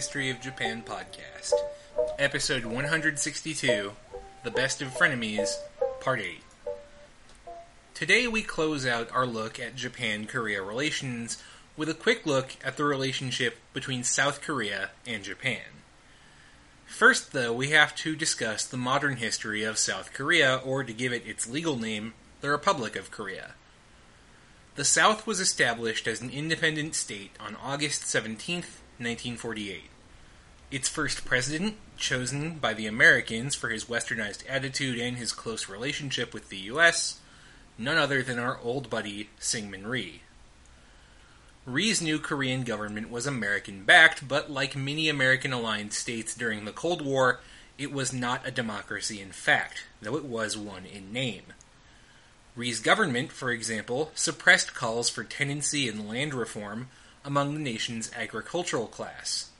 History 0.00 0.30
of 0.30 0.40
Japan 0.40 0.82
podcast, 0.82 1.52
episode 2.18 2.64
162 2.64 3.92
The 4.44 4.50
Best 4.50 4.80
of 4.80 4.88
Frenemies, 4.88 5.50
Part 6.00 6.20
8. 6.20 6.40
Today 7.92 8.26
we 8.26 8.40
close 8.40 8.86
out 8.86 9.12
our 9.12 9.26
look 9.26 9.60
at 9.60 9.76
Japan 9.76 10.24
Korea 10.24 10.62
relations 10.62 11.36
with 11.76 11.90
a 11.90 11.94
quick 11.94 12.24
look 12.24 12.56
at 12.64 12.78
the 12.78 12.84
relationship 12.84 13.58
between 13.74 14.02
South 14.02 14.40
Korea 14.40 14.88
and 15.06 15.22
Japan. 15.22 15.84
First, 16.86 17.34
though, 17.34 17.52
we 17.52 17.68
have 17.68 17.94
to 17.96 18.16
discuss 18.16 18.64
the 18.64 18.78
modern 18.78 19.16
history 19.16 19.64
of 19.64 19.76
South 19.76 20.14
Korea, 20.14 20.62
or 20.64 20.82
to 20.82 20.94
give 20.94 21.12
it 21.12 21.26
its 21.26 21.46
legal 21.46 21.76
name, 21.76 22.14
the 22.40 22.48
Republic 22.48 22.96
of 22.96 23.10
Korea. 23.10 23.50
The 24.76 24.84
South 24.86 25.26
was 25.26 25.40
established 25.40 26.08
as 26.08 26.22
an 26.22 26.30
independent 26.30 26.94
state 26.94 27.32
on 27.38 27.54
August 27.62 28.08
17, 28.08 28.64
1948. 29.00 29.84
Its 30.70 30.88
first 30.88 31.24
president, 31.24 31.74
chosen 31.96 32.58
by 32.58 32.72
the 32.72 32.86
Americans 32.86 33.54
for 33.54 33.70
his 33.70 33.86
westernized 33.86 34.44
attitude 34.48 35.00
and 35.00 35.16
his 35.16 35.32
close 35.32 35.68
relationship 35.68 36.32
with 36.32 36.48
the 36.48 36.58
U.S., 36.58 37.18
none 37.76 37.96
other 37.96 38.22
than 38.22 38.38
our 38.38 38.60
old 38.60 38.88
buddy 38.88 39.30
Syngman 39.40 39.86
Rhee. 39.86 40.22
Rhee's 41.66 42.00
new 42.00 42.18
Korean 42.18 42.62
government 42.62 43.10
was 43.10 43.26
American 43.26 43.84
backed, 43.84 44.26
but 44.26 44.50
like 44.50 44.76
many 44.76 45.08
American 45.08 45.52
aligned 45.52 45.92
states 45.92 46.34
during 46.34 46.64
the 46.64 46.72
Cold 46.72 47.02
War, 47.02 47.40
it 47.78 47.92
was 47.92 48.12
not 48.12 48.46
a 48.46 48.50
democracy 48.50 49.20
in 49.20 49.32
fact, 49.32 49.84
though 50.00 50.16
it 50.16 50.24
was 50.24 50.56
one 50.56 50.84
in 50.86 51.12
name. 51.12 51.52
Rhee's 52.56 52.80
government, 52.80 53.32
for 53.32 53.50
example, 53.50 54.10
suppressed 54.14 54.74
calls 54.74 55.08
for 55.08 55.24
tenancy 55.24 55.88
and 55.88 56.08
land 56.08 56.34
reform 56.34 56.88
among 57.24 57.54
the 57.54 57.60
nation's 57.60 58.10
agricultural 58.16 58.86
class. 58.86 59.50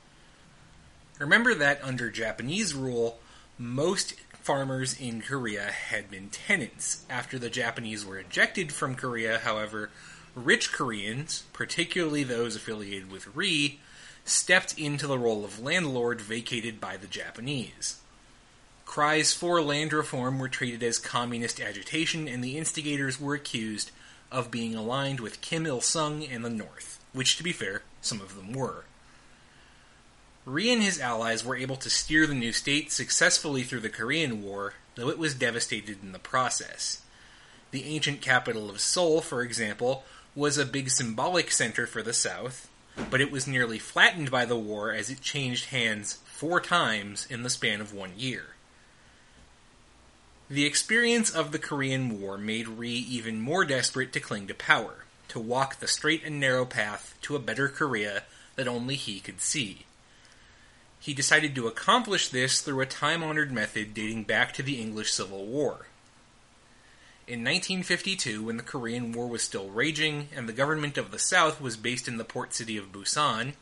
Remember 1.19 1.53
that 1.53 1.83
under 1.83 2.09
Japanese 2.09 2.73
rule, 2.73 3.19
most 3.57 4.15
farmers 4.33 4.99
in 4.99 5.21
Korea 5.21 5.71
had 5.71 6.09
been 6.09 6.29
tenants. 6.29 7.05
After 7.09 7.37
the 7.37 7.49
Japanese 7.49 8.05
were 8.05 8.17
ejected 8.17 8.71
from 8.71 8.95
Korea, 8.95 9.39
however, 9.39 9.91
rich 10.35 10.71
Koreans, 10.71 11.43
particularly 11.53 12.23
those 12.23 12.55
affiliated 12.55 13.11
with 13.11 13.35
Rhee, 13.35 13.79
stepped 14.25 14.77
into 14.77 15.07
the 15.07 15.19
role 15.19 15.45
of 15.45 15.59
landlord 15.59 16.21
vacated 16.21 16.79
by 16.79 16.97
the 16.97 17.07
Japanese. 17.07 17.99
Cries 18.85 19.33
for 19.33 19.61
land 19.61 19.93
reform 19.93 20.39
were 20.39 20.49
treated 20.49 20.83
as 20.83 20.99
communist 20.99 21.61
agitation, 21.61 22.27
and 22.27 22.43
the 22.43 22.57
instigators 22.57 23.19
were 23.19 23.35
accused 23.35 23.91
of 24.31 24.51
being 24.51 24.75
aligned 24.75 25.19
with 25.19 25.41
Kim 25.41 25.65
Il 25.65 25.81
sung 25.81 26.23
and 26.23 26.43
the 26.43 26.49
North, 26.49 26.99
which, 27.13 27.37
to 27.37 27.43
be 27.43 27.51
fair, 27.51 27.83
some 28.01 28.21
of 28.21 28.35
them 28.35 28.53
were. 28.53 28.85
Rhee 30.45 30.71
and 30.71 30.81
his 30.81 30.99
allies 30.99 31.45
were 31.45 31.55
able 31.55 31.75
to 31.77 31.89
steer 31.89 32.25
the 32.25 32.33
new 32.33 32.51
state 32.51 32.91
successfully 32.91 33.63
through 33.63 33.81
the 33.81 33.89
Korean 33.89 34.41
War, 34.41 34.73
though 34.95 35.09
it 35.09 35.19
was 35.19 35.35
devastated 35.35 36.01
in 36.01 36.13
the 36.13 36.19
process. 36.19 37.01
The 37.71 37.85
ancient 37.85 38.21
capital 38.21 38.69
of 38.69 38.81
Seoul, 38.81 39.21
for 39.21 39.43
example, 39.43 40.03
was 40.35 40.57
a 40.57 40.65
big 40.65 40.89
symbolic 40.89 41.51
center 41.51 41.85
for 41.85 42.01
the 42.01 42.13
South, 42.13 42.69
but 43.09 43.21
it 43.21 43.31
was 43.31 43.47
nearly 43.47 43.79
flattened 43.79 44.31
by 44.31 44.45
the 44.45 44.57
war 44.57 44.91
as 44.91 45.09
it 45.09 45.21
changed 45.21 45.65
hands 45.65 46.19
four 46.25 46.59
times 46.59 47.27
in 47.29 47.43
the 47.43 47.49
span 47.49 47.79
of 47.79 47.93
one 47.93 48.11
year. 48.17 48.55
The 50.49 50.65
experience 50.65 51.29
of 51.29 51.51
the 51.51 51.59
Korean 51.59 52.19
War 52.19 52.37
made 52.37 52.67
Rhee 52.67 52.89
even 52.89 53.39
more 53.39 53.63
desperate 53.63 54.11
to 54.13 54.19
cling 54.19 54.47
to 54.47 54.53
power, 54.53 55.05
to 55.31 55.39
walk 55.39 55.79
the 55.79 55.87
straight 55.87 56.23
and 56.25 56.39
narrow 56.39 56.65
path 56.65 57.15
to 57.21 57.35
a 57.35 57.39
better 57.39 57.69
Korea 57.69 58.23
that 58.55 58.67
only 58.67 58.95
he 58.95 59.19
could 59.21 59.39
see. 59.39 59.85
He 60.99 61.13
decided 61.13 61.55
to 61.55 61.67
accomplish 61.67 62.27
this 62.27 62.59
through 62.59 62.81
a 62.81 62.85
time 62.85 63.23
honored 63.23 63.51
method 63.51 63.93
dating 63.93 64.25
back 64.25 64.53
to 64.53 64.63
the 64.63 64.79
English 64.79 65.13
Civil 65.13 65.45
War. 65.45 65.87
In 67.27 67.39
1952, 67.45 68.43
when 68.43 68.57
the 68.57 68.63
Korean 68.63 69.13
War 69.13 69.25
was 69.25 69.41
still 69.41 69.69
raging 69.69 70.27
and 70.35 70.49
the 70.49 70.53
government 70.53 70.97
of 70.97 71.11
the 71.11 71.19
South 71.19 71.61
was 71.61 71.77
based 71.77 72.09
in 72.09 72.17
the 72.17 72.25
port 72.25 72.53
city 72.53 72.75
of 72.75 72.91
Busan, 72.91 73.53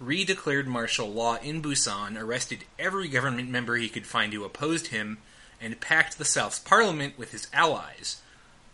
Rhee 0.00 0.24
declared 0.24 0.66
martial 0.66 1.12
law 1.12 1.36
in 1.36 1.60
Busan, 1.60 2.18
arrested 2.18 2.64
every 2.78 3.08
government 3.08 3.50
member 3.50 3.76
he 3.76 3.90
could 3.90 4.06
find 4.06 4.32
who 4.32 4.44
opposed 4.44 4.86
him, 4.88 5.18
and 5.60 5.78
packed 5.80 6.16
the 6.16 6.24
South's 6.24 6.58
parliament 6.58 7.18
with 7.18 7.32
his 7.32 7.48
allies, 7.52 8.22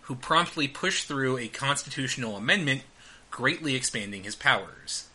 who 0.03 0.15
promptly 0.15 0.69
pushed 0.69 1.07
through 1.07 1.39
a 1.39 1.49
constitutional 1.49 2.37
amendment 2.37 2.83
greatly 3.31 3.75
expanding 3.75 4.25
his 4.25 4.37
powers. 4.37 5.09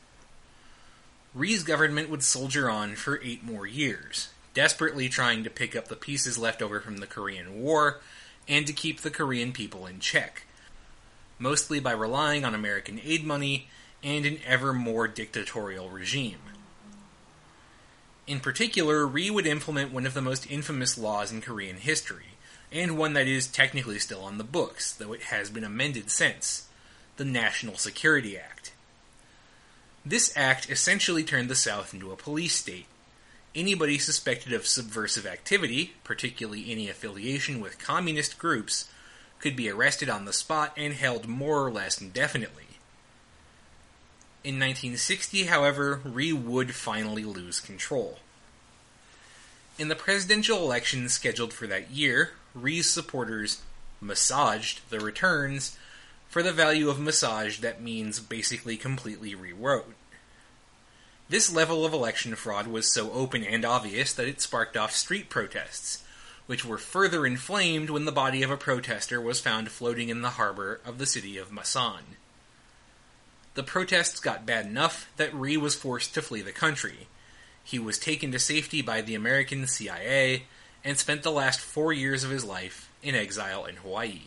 Rhee's 1.33 1.63
government 1.63 2.09
would 2.09 2.23
soldier 2.23 2.69
on 2.69 2.95
for 2.95 3.21
eight 3.23 3.43
more 3.43 3.67
years, 3.67 4.29
desperately 4.53 5.07
trying 5.07 5.43
to 5.43 5.49
pick 5.49 5.75
up 5.75 5.87
the 5.87 5.95
pieces 5.95 6.37
left 6.37 6.61
over 6.61 6.79
from 6.79 6.97
the 6.97 7.05
Korean 7.05 7.61
War 7.61 7.99
and 8.47 8.65
to 8.65 8.73
keep 8.73 9.01
the 9.01 9.11
Korean 9.11 9.51
people 9.51 9.85
in 9.85 9.99
check, 9.99 10.45
mostly 11.37 11.79
by 11.79 11.91
relying 11.91 12.43
on 12.43 12.55
American 12.55 12.99
aid 13.03 13.25
money 13.25 13.67
and 14.03 14.25
an 14.25 14.39
ever 14.45 14.73
more 14.73 15.07
dictatorial 15.07 15.89
regime. 15.89 16.39
In 18.25 18.39
particular, 18.39 19.05
Rhee 19.05 19.29
would 19.29 19.47
implement 19.47 19.93
one 19.93 20.05
of 20.05 20.13
the 20.13 20.21
most 20.21 20.49
infamous 20.49 20.97
laws 20.97 21.31
in 21.31 21.41
Korean 21.41 21.77
history, 21.77 22.36
and 22.71 22.97
one 22.97 23.13
that 23.13 23.27
is 23.27 23.47
technically 23.47 23.99
still 23.99 24.21
on 24.21 24.37
the 24.37 24.43
books, 24.43 24.93
though 24.93 25.13
it 25.13 25.23
has 25.23 25.49
been 25.49 25.63
amended 25.63 26.09
since 26.09 26.67
the 27.17 27.25
National 27.25 27.77
Security 27.77 28.37
Act. 28.37 28.71
This 30.05 30.31
act 30.35 30.69
essentially 30.69 31.23
turned 31.23 31.49
the 31.49 31.55
South 31.55 31.93
into 31.93 32.11
a 32.11 32.17
police 32.17 32.55
state. 32.55 32.85
Anybody 33.55 33.97
suspected 33.97 34.53
of 34.53 34.67
subversive 34.67 35.25
activity, 35.25 35.93
particularly 36.03 36.71
any 36.71 36.89
affiliation 36.89 37.59
with 37.59 37.79
communist 37.79 38.37
groups, 38.37 38.89
could 39.39 39.55
be 39.55 39.69
arrested 39.69 40.09
on 40.09 40.25
the 40.25 40.33
spot 40.33 40.73
and 40.77 40.93
held 40.93 41.27
more 41.27 41.65
or 41.65 41.71
less 41.71 41.99
indefinitely. 41.99 42.63
In 44.43 44.55
1960, 44.55 45.45
however, 45.45 46.01
Rhee 46.05 46.33
would 46.33 46.73
finally 46.73 47.25
lose 47.25 47.59
control. 47.59 48.19
In 49.77 49.89
the 49.89 49.95
presidential 49.95 50.59
election 50.59 51.09
scheduled 51.09 51.53
for 51.53 51.67
that 51.67 51.91
year, 51.91 52.31
Rhee's 52.61 52.89
supporters 52.89 53.61
massaged 54.01 54.81
the 54.89 54.99
returns 54.99 55.77
for 56.27 56.43
the 56.43 56.51
value 56.51 56.89
of 56.89 56.99
massage 56.99 57.59
that 57.59 57.81
means 57.81 58.19
basically 58.19 58.77
completely 58.77 59.33
rewrote. 59.35 59.93
This 61.29 61.51
level 61.51 61.85
of 61.85 61.93
election 61.93 62.35
fraud 62.35 62.67
was 62.67 62.91
so 62.91 63.11
open 63.11 63.43
and 63.43 63.65
obvious 63.65 64.13
that 64.13 64.27
it 64.27 64.41
sparked 64.41 64.77
off 64.77 64.93
street 64.93 65.29
protests, 65.29 66.03
which 66.45 66.63
were 66.63 66.77
further 66.77 67.25
inflamed 67.25 67.89
when 67.89 68.05
the 68.05 68.11
body 68.11 68.43
of 68.43 68.51
a 68.51 68.57
protester 68.57 69.19
was 69.19 69.41
found 69.41 69.69
floating 69.69 70.09
in 70.09 70.21
the 70.21 70.31
harbor 70.31 70.79
of 70.85 70.97
the 70.97 71.05
city 71.05 71.37
of 71.37 71.51
Masan. 71.51 72.15
The 73.55 73.63
protests 73.63 74.19
got 74.19 74.45
bad 74.45 74.67
enough 74.67 75.11
that 75.17 75.33
Rhee 75.33 75.57
was 75.57 75.75
forced 75.75 76.13
to 76.13 76.21
flee 76.21 76.41
the 76.41 76.51
country. 76.51 77.07
He 77.63 77.79
was 77.79 77.97
taken 77.97 78.31
to 78.31 78.39
safety 78.39 78.81
by 78.81 79.01
the 79.01 79.15
American 79.15 79.67
CIA 79.67 80.43
and 80.83 80.97
spent 80.97 81.23
the 81.23 81.31
last 81.31 81.59
four 81.59 81.91
years 81.91 82.23
of 82.23 82.29
his 82.29 82.45
life 82.45 82.91
in 83.03 83.15
exile 83.15 83.65
in 83.65 83.77
Hawaii. 83.77 84.21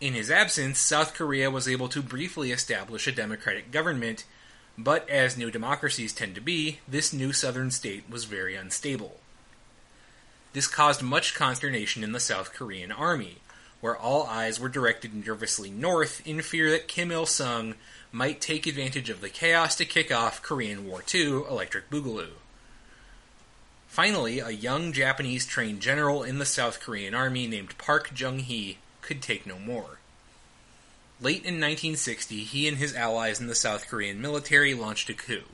In 0.00 0.12
his 0.12 0.30
absence, 0.30 0.78
South 0.78 1.14
Korea 1.14 1.50
was 1.50 1.66
able 1.66 1.88
to 1.88 2.02
briefly 2.02 2.52
establish 2.52 3.06
a 3.06 3.12
democratic 3.12 3.70
government, 3.70 4.24
but 4.76 5.08
as 5.08 5.38
new 5.38 5.50
democracies 5.50 6.12
tend 6.12 6.34
to 6.34 6.40
be, 6.40 6.80
this 6.86 7.12
new 7.12 7.32
southern 7.32 7.70
state 7.70 8.04
was 8.10 8.24
very 8.24 8.54
unstable. 8.54 9.20
This 10.52 10.66
caused 10.66 11.02
much 11.02 11.34
consternation 11.34 12.04
in 12.04 12.12
the 12.12 12.20
South 12.20 12.52
Korean 12.52 12.92
army, 12.92 13.38
where 13.80 13.96
all 13.96 14.26
eyes 14.26 14.60
were 14.60 14.68
directed 14.68 15.14
nervously 15.14 15.70
north 15.70 16.26
in 16.26 16.42
fear 16.42 16.70
that 16.70 16.88
Kim 16.88 17.10
Il 17.10 17.26
sung 17.26 17.74
might 18.12 18.40
take 18.40 18.66
advantage 18.66 19.10
of 19.10 19.20
the 19.20 19.28
chaos 19.28 19.76
to 19.76 19.84
kick 19.84 20.12
off 20.12 20.42
Korean 20.42 20.86
War 20.86 21.02
II 21.14 21.44
Electric 21.48 21.90
Boogaloo. 21.90 22.32
Finally, 23.86 24.40
a 24.40 24.50
young 24.50 24.92
Japanese 24.92 25.46
trained 25.46 25.80
general 25.80 26.22
in 26.22 26.38
the 26.38 26.44
South 26.44 26.80
Korean 26.80 27.14
army 27.14 27.46
named 27.46 27.78
Park 27.78 28.10
Chung 28.14 28.40
hee 28.40 28.78
could 29.00 29.22
take 29.22 29.46
no 29.46 29.58
more. 29.58 29.98
Late 31.20 31.44
in 31.44 31.54
1960, 31.54 32.44
he 32.44 32.68
and 32.68 32.76
his 32.76 32.94
allies 32.94 33.40
in 33.40 33.46
the 33.46 33.54
South 33.54 33.88
Korean 33.88 34.20
military 34.20 34.74
launched 34.74 35.08
a 35.08 35.14
coup, 35.14 35.44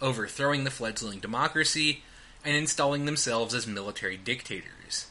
overthrowing 0.00 0.64
the 0.64 0.70
fledgling 0.70 1.20
democracy 1.20 2.02
and 2.44 2.56
installing 2.56 3.04
themselves 3.04 3.54
as 3.54 3.66
military 3.66 4.16
dictators 4.16 5.06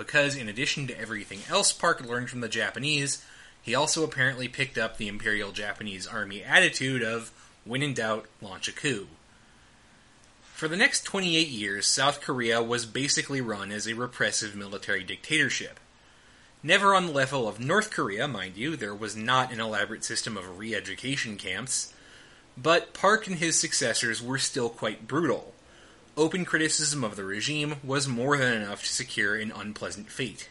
because 0.00 0.34
in 0.34 0.48
addition 0.48 0.86
to 0.86 0.98
everything 0.98 1.40
else 1.50 1.74
Park 1.74 2.00
learned 2.00 2.30
from 2.30 2.40
the 2.40 2.48
Japanese, 2.48 3.22
he 3.60 3.74
also 3.74 4.02
apparently 4.02 4.48
picked 4.48 4.78
up 4.78 4.96
the 4.96 5.08
Imperial 5.08 5.52
Japanese 5.52 6.06
Army 6.06 6.42
attitude 6.42 7.02
of, 7.02 7.30
when 7.66 7.82
in 7.82 7.92
doubt, 7.92 8.24
launch 8.40 8.66
a 8.66 8.72
coup. 8.72 9.08
For 10.60 10.68
the 10.68 10.76
next 10.76 11.04
28 11.04 11.48
years, 11.48 11.86
South 11.86 12.20
Korea 12.20 12.62
was 12.62 12.84
basically 12.84 13.40
run 13.40 13.72
as 13.72 13.88
a 13.88 13.94
repressive 13.94 14.54
military 14.54 15.02
dictatorship. 15.02 15.80
Never 16.62 16.94
on 16.94 17.06
the 17.06 17.12
level 17.12 17.48
of 17.48 17.58
North 17.58 17.90
Korea, 17.90 18.28
mind 18.28 18.58
you, 18.58 18.76
there 18.76 18.94
was 18.94 19.16
not 19.16 19.50
an 19.50 19.58
elaborate 19.58 20.04
system 20.04 20.36
of 20.36 20.58
re 20.58 20.74
education 20.74 21.38
camps, 21.38 21.94
But 22.58 22.92
Park 22.92 23.26
and 23.26 23.36
his 23.36 23.58
successors 23.58 24.20
were 24.20 24.36
still 24.36 24.68
quite 24.68 25.08
brutal. 25.08 25.54
Open 26.14 26.44
criticism 26.44 27.04
of 27.04 27.16
the 27.16 27.24
regime 27.24 27.76
was 27.82 28.06
more 28.06 28.36
than 28.36 28.52
enough 28.52 28.82
to 28.82 28.92
secure 28.92 29.36
an 29.36 29.52
unpleasant 29.56 30.10
fate. 30.10 30.50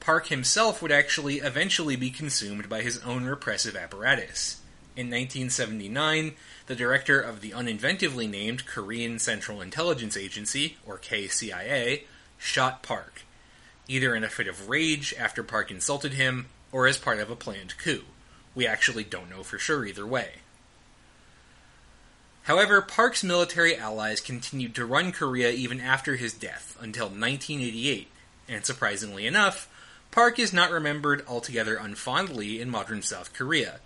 Park 0.00 0.26
himself 0.26 0.82
would 0.82 0.92
actually 0.92 1.36
eventually 1.38 1.96
be 1.96 2.10
consumed 2.10 2.68
by 2.68 2.82
his 2.82 2.98
own 3.04 3.24
repressive 3.24 3.74
apparatus. 3.74 4.59
In 4.96 5.06
1979, 5.06 6.34
the 6.66 6.74
director 6.74 7.20
of 7.20 7.40
the 7.40 7.52
uninventively 7.52 8.28
named 8.28 8.66
Korean 8.66 9.18
Central 9.18 9.60
Intelligence 9.60 10.16
Agency, 10.16 10.78
or 10.84 10.98
KCIA, 10.98 12.02
shot 12.36 12.82
Park, 12.82 13.22
either 13.86 14.14
in 14.14 14.24
a 14.24 14.28
fit 14.28 14.48
of 14.48 14.68
rage 14.68 15.14
after 15.16 15.42
Park 15.44 15.70
insulted 15.70 16.14
him, 16.14 16.46
or 16.72 16.88
as 16.88 16.98
part 16.98 17.20
of 17.20 17.30
a 17.30 17.36
planned 17.36 17.78
coup. 17.78 18.02
We 18.54 18.66
actually 18.66 19.04
don't 19.04 19.30
know 19.30 19.44
for 19.44 19.58
sure 19.58 19.86
either 19.86 20.06
way. 20.06 20.40
However, 22.44 22.82
Park's 22.82 23.22
military 23.22 23.76
allies 23.76 24.20
continued 24.20 24.74
to 24.74 24.86
run 24.86 25.12
Korea 25.12 25.50
even 25.50 25.80
after 25.80 26.16
his 26.16 26.32
death, 26.32 26.76
until 26.80 27.06
1988, 27.06 28.08
and 28.48 28.66
surprisingly 28.66 29.24
enough, 29.24 29.68
Park 30.10 30.40
is 30.40 30.52
not 30.52 30.72
remembered 30.72 31.24
altogether 31.28 31.76
unfondly 31.76 32.60
in 32.60 32.68
modern 32.68 33.02
South 33.02 33.32
Korea, 33.32 33.78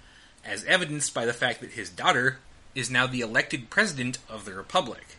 as 0.44 0.64
evidenced 0.64 1.14
by 1.14 1.25
the 1.25 1.32
fact 1.32 1.61
that 1.61 1.73
his 1.73 1.91
daughter 1.91 2.38
is 2.75 2.91
now 2.91 3.06
the 3.06 3.20
elected 3.20 3.70
president 3.70 4.19
of 4.29 4.44
the 4.44 4.52
republic. 4.52 5.17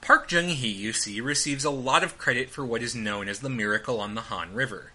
Park 0.00 0.28
Chung 0.28 0.48
hee, 0.48 0.68
you 0.68 0.92
see, 0.92 1.20
receives 1.20 1.64
a 1.64 1.70
lot 1.70 2.04
of 2.04 2.18
credit 2.18 2.50
for 2.50 2.64
what 2.64 2.82
is 2.82 2.94
known 2.94 3.28
as 3.28 3.40
the 3.40 3.50
miracle 3.50 4.00
on 4.00 4.14
the 4.14 4.22
Han 4.22 4.54
River. 4.54 4.92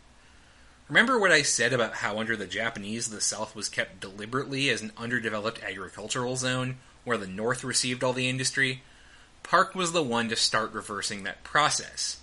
Remember 0.87 1.19
what 1.19 1.31
I 1.31 1.41
said 1.41 1.73
about 1.73 1.95
how 1.95 2.19
under 2.19 2.35
the 2.35 2.45
Japanese 2.45 3.09
the 3.09 3.21
South 3.21 3.55
was 3.55 3.69
kept 3.69 3.99
deliberately 3.99 4.69
as 4.69 4.81
an 4.81 4.91
underdeveloped 4.97 5.61
agricultural 5.63 6.35
zone, 6.35 6.77
where 7.03 7.17
the 7.17 7.27
North 7.27 7.63
received 7.63 8.03
all 8.03 8.13
the 8.13 8.29
industry? 8.29 8.81
Park 9.43 9.75
was 9.75 9.91
the 9.91 10.03
one 10.03 10.29
to 10.29 10.35
start 10.35 10.73
reversing 10.73 11.23
that 11.23 11.43
process. 11.43 12.19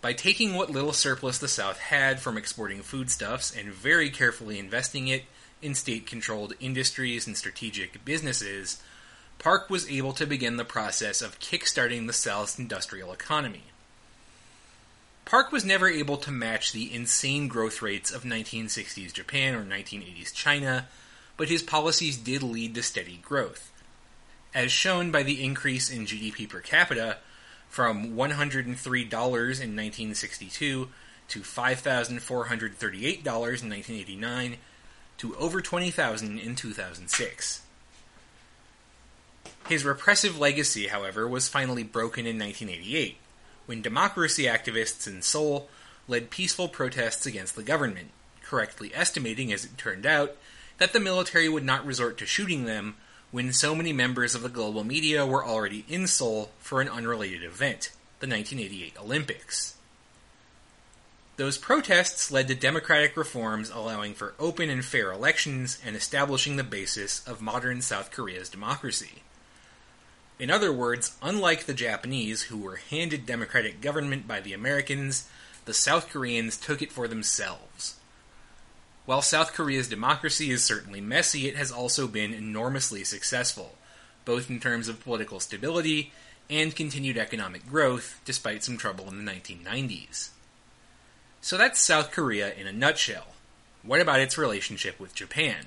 By 0.00 0.12
taking 0.12 0.54
what 0.54 0.70
little 0.70 0.92
surplus 0.92 1.38
the 1.38 1.48
South 1.48 1.78
had 1.78 2.20
from 2.20 2.36
exporting 2.36 2.82
foodstuffs 2.82 3.54
and 3.54 3.72
very 3.72 4.10
carefully 4.10 4.58
investing 4.58 5.08
it 5.08 5.24
in 5.62 5.74
state 5.74 6.06
controlled 6.06 6.54
industries 6.60 7.26
and 7.26 7.36
strategic 7.36 8.04
businesses, 8.04 8.82
Park 9.38 9.68
was 9.68 9.90
able 9.90 10.12
to 10.14 10.26
begin 10.26 10.56
the 10.56 10.64
process 10.64 11.22
of 11.22 11.40
kickstarting 11.40 12.06
the 12.06 12.12
South's 12.12 12.58
industrial 12.58 13.12
economy. 13.12 13.64
Park 15.24 15.50
was 15.50 15.64
never 15.64 15.88
able 15.88 16.16
to 16.18 16.30
match 16.30 16.72
the 16.72 16.94
insane 16.94 17.48
growth 17.48 17.82
rates 17.82 18.12
of 18.12 18.22
1960s 18.22 19.12
Japan 19.12 19.54
or 19.54 19.64
1980s 19.64 20.32
China, 20.32 20.86
but 21.36 21.48
his 21.48 21.62
policies 21.62 22.16
did 22.16 22.42
lead 22.42 22.74
to 22.76 22.82
steady 22.82 23.18
growth, 23.22 23.72
as 24.54 24.70
shown 24.70 25.10
by 25.10 25.22
the 25.22 25.44
increase 25.44 25.90
in 25.90 26.06
GDP 26.06 26.48
per 26.48 26.60
capita 26.60 27.18
from 27.68 28.14
$103 28.14 28.64
in 28.64 28.70
1962 28.70 30.88
to 31.28 31.40
$5,438 31.40 33.16
in 33.16 33.24
1989 33.24 34.56
to 35.18 35.36
over 35.36 35.60
20,000 35.60 36.38
in 36.38 36.54
2006. 36.54 37.62
His 39.68 39.84
repressive 39.84 40.38
legacy, 40.38 40.86
however, 40.86 41.26
was 41.26 41.48
finally 41.48 41.82
broken 41.82 42.26
in 42.26 42.38
1988 42.38 43.16
when 43.66 43.82
democracy 43.82 44.44
activists 44.44 45.06
in 45.06 45.22
Seoul 45.22 45.68
led 46.08 46.30
peaceful 46.30 46.68
protests 46.68 47.26
against 47.26 47.56
the 47.56 47.64
government, 47.64 48.10
correctly 48.42 48.92
estimating, 48.94 49.52
as 49.52 49.64
it 49.64 49.76
turned 49.76 50.06
out, 50.06 50.36
that 50.78 50.92
the 50.92 51.00
military 51.00 51.48
would 51.48 51.64
not 51.64 51.84
resort 51.84 52.16
to 52.18 52.26
shooting 52.26 52.64
them 52.64 52.94
when 53.32 53.52
so 53.52 53.74
many 53.74 53.92
members 53.92 54.34
of 54.34 54.42
the 54.42 54.48
global 54.48 54.84
media 54.84 55.26
were 55.26 55.44
already 55.44 55.84
in 55.88 56.06
Seoul 56.06 56.50
for 56.60 56.80
an 56.80 56.88
unrelated 56.88 57.42
event, 57.42 57.90
the 58.20 58.28
1988 58.28 58.94
Olympics. 59.00 59.75
Those 61.36 61.58
protests 61.58 62.30
led 62.30 62.48
to 62.48 62.54
democratic 62.54 63.14
reforms 63.14 63.68
allowing 63.68 64.14
for 64.14 64.34
open 64.38 64.70
and 64.70 64.82
fair 64.82 65.12
elections 65.12 65.78
and 65.84 65.94
establishing 65.94 66.56
the 66.56 66.64
basis 66.64 67.26
of 67.28 67.42
modern 67.42 67.82
South 67.82 68.10
Korea's 68.10 68.48
democracy. 68.48 69.22
In 70.38 70.50
other 70.50 70.72
words, 70.72 71.14
unlike 71.20 71.64
the 71.64 71.74
Japanese, 71.74 72.44
who 72.44 72.56
were 72.56 72.76
handed 72.76 73.26
democratic 73.26 73.82
government 73.82 74.26
by 74.26 74.40
the 74.40 74.54
Americans, 74.54 75.28
the 75.66 75.74
South 75.74 76.08
Koreans 76.08 76.56
took 76.56 76.80
it 76.80 76.92
for 76.92 77.06
themselves. 77.06 77.96
While 79.04 79.22
South 79.22 79.52
Korea's 79.52 79.88
democracy 79.88 80.50
is 80.50 80.64
certainly 80.64 81.02
messy, 81.02 81.48
it 81.48 81.56
has 81.56 81.70
also 81.70 82.06
been 82.06 82.32
enormously 82.32 83.04
successful, 83.04 83.76
both 84.24 84.48
in 84.48 84.58
terms 84.58 84.88
of 84.88 85.04
political 85.04 85.40
stability 85.40 86.12
and 86.48 86.74
continued 86.74 87.18
economic 87.18 87.66
growth, 87.66 88.20
despite 88.24 88.64
some 88.64 88.78
trouble 88.78 89.08
in 89.08 89.22
the 89.22 89.30
1990s. 89.30 90.30
So 91.46 91.56
that's 91.56 91.78
South 91.78 92.10
Korea 92.10 92.52
in 92.52 92.66
a 92.66 92.72
nutshell. 92.72 93.28
What 93.84 94.00
about 94.00 94.18
its 94.18 94.36
relationship 94.36 94.98
with 94.98 95.14
Japan? 95.14 95.66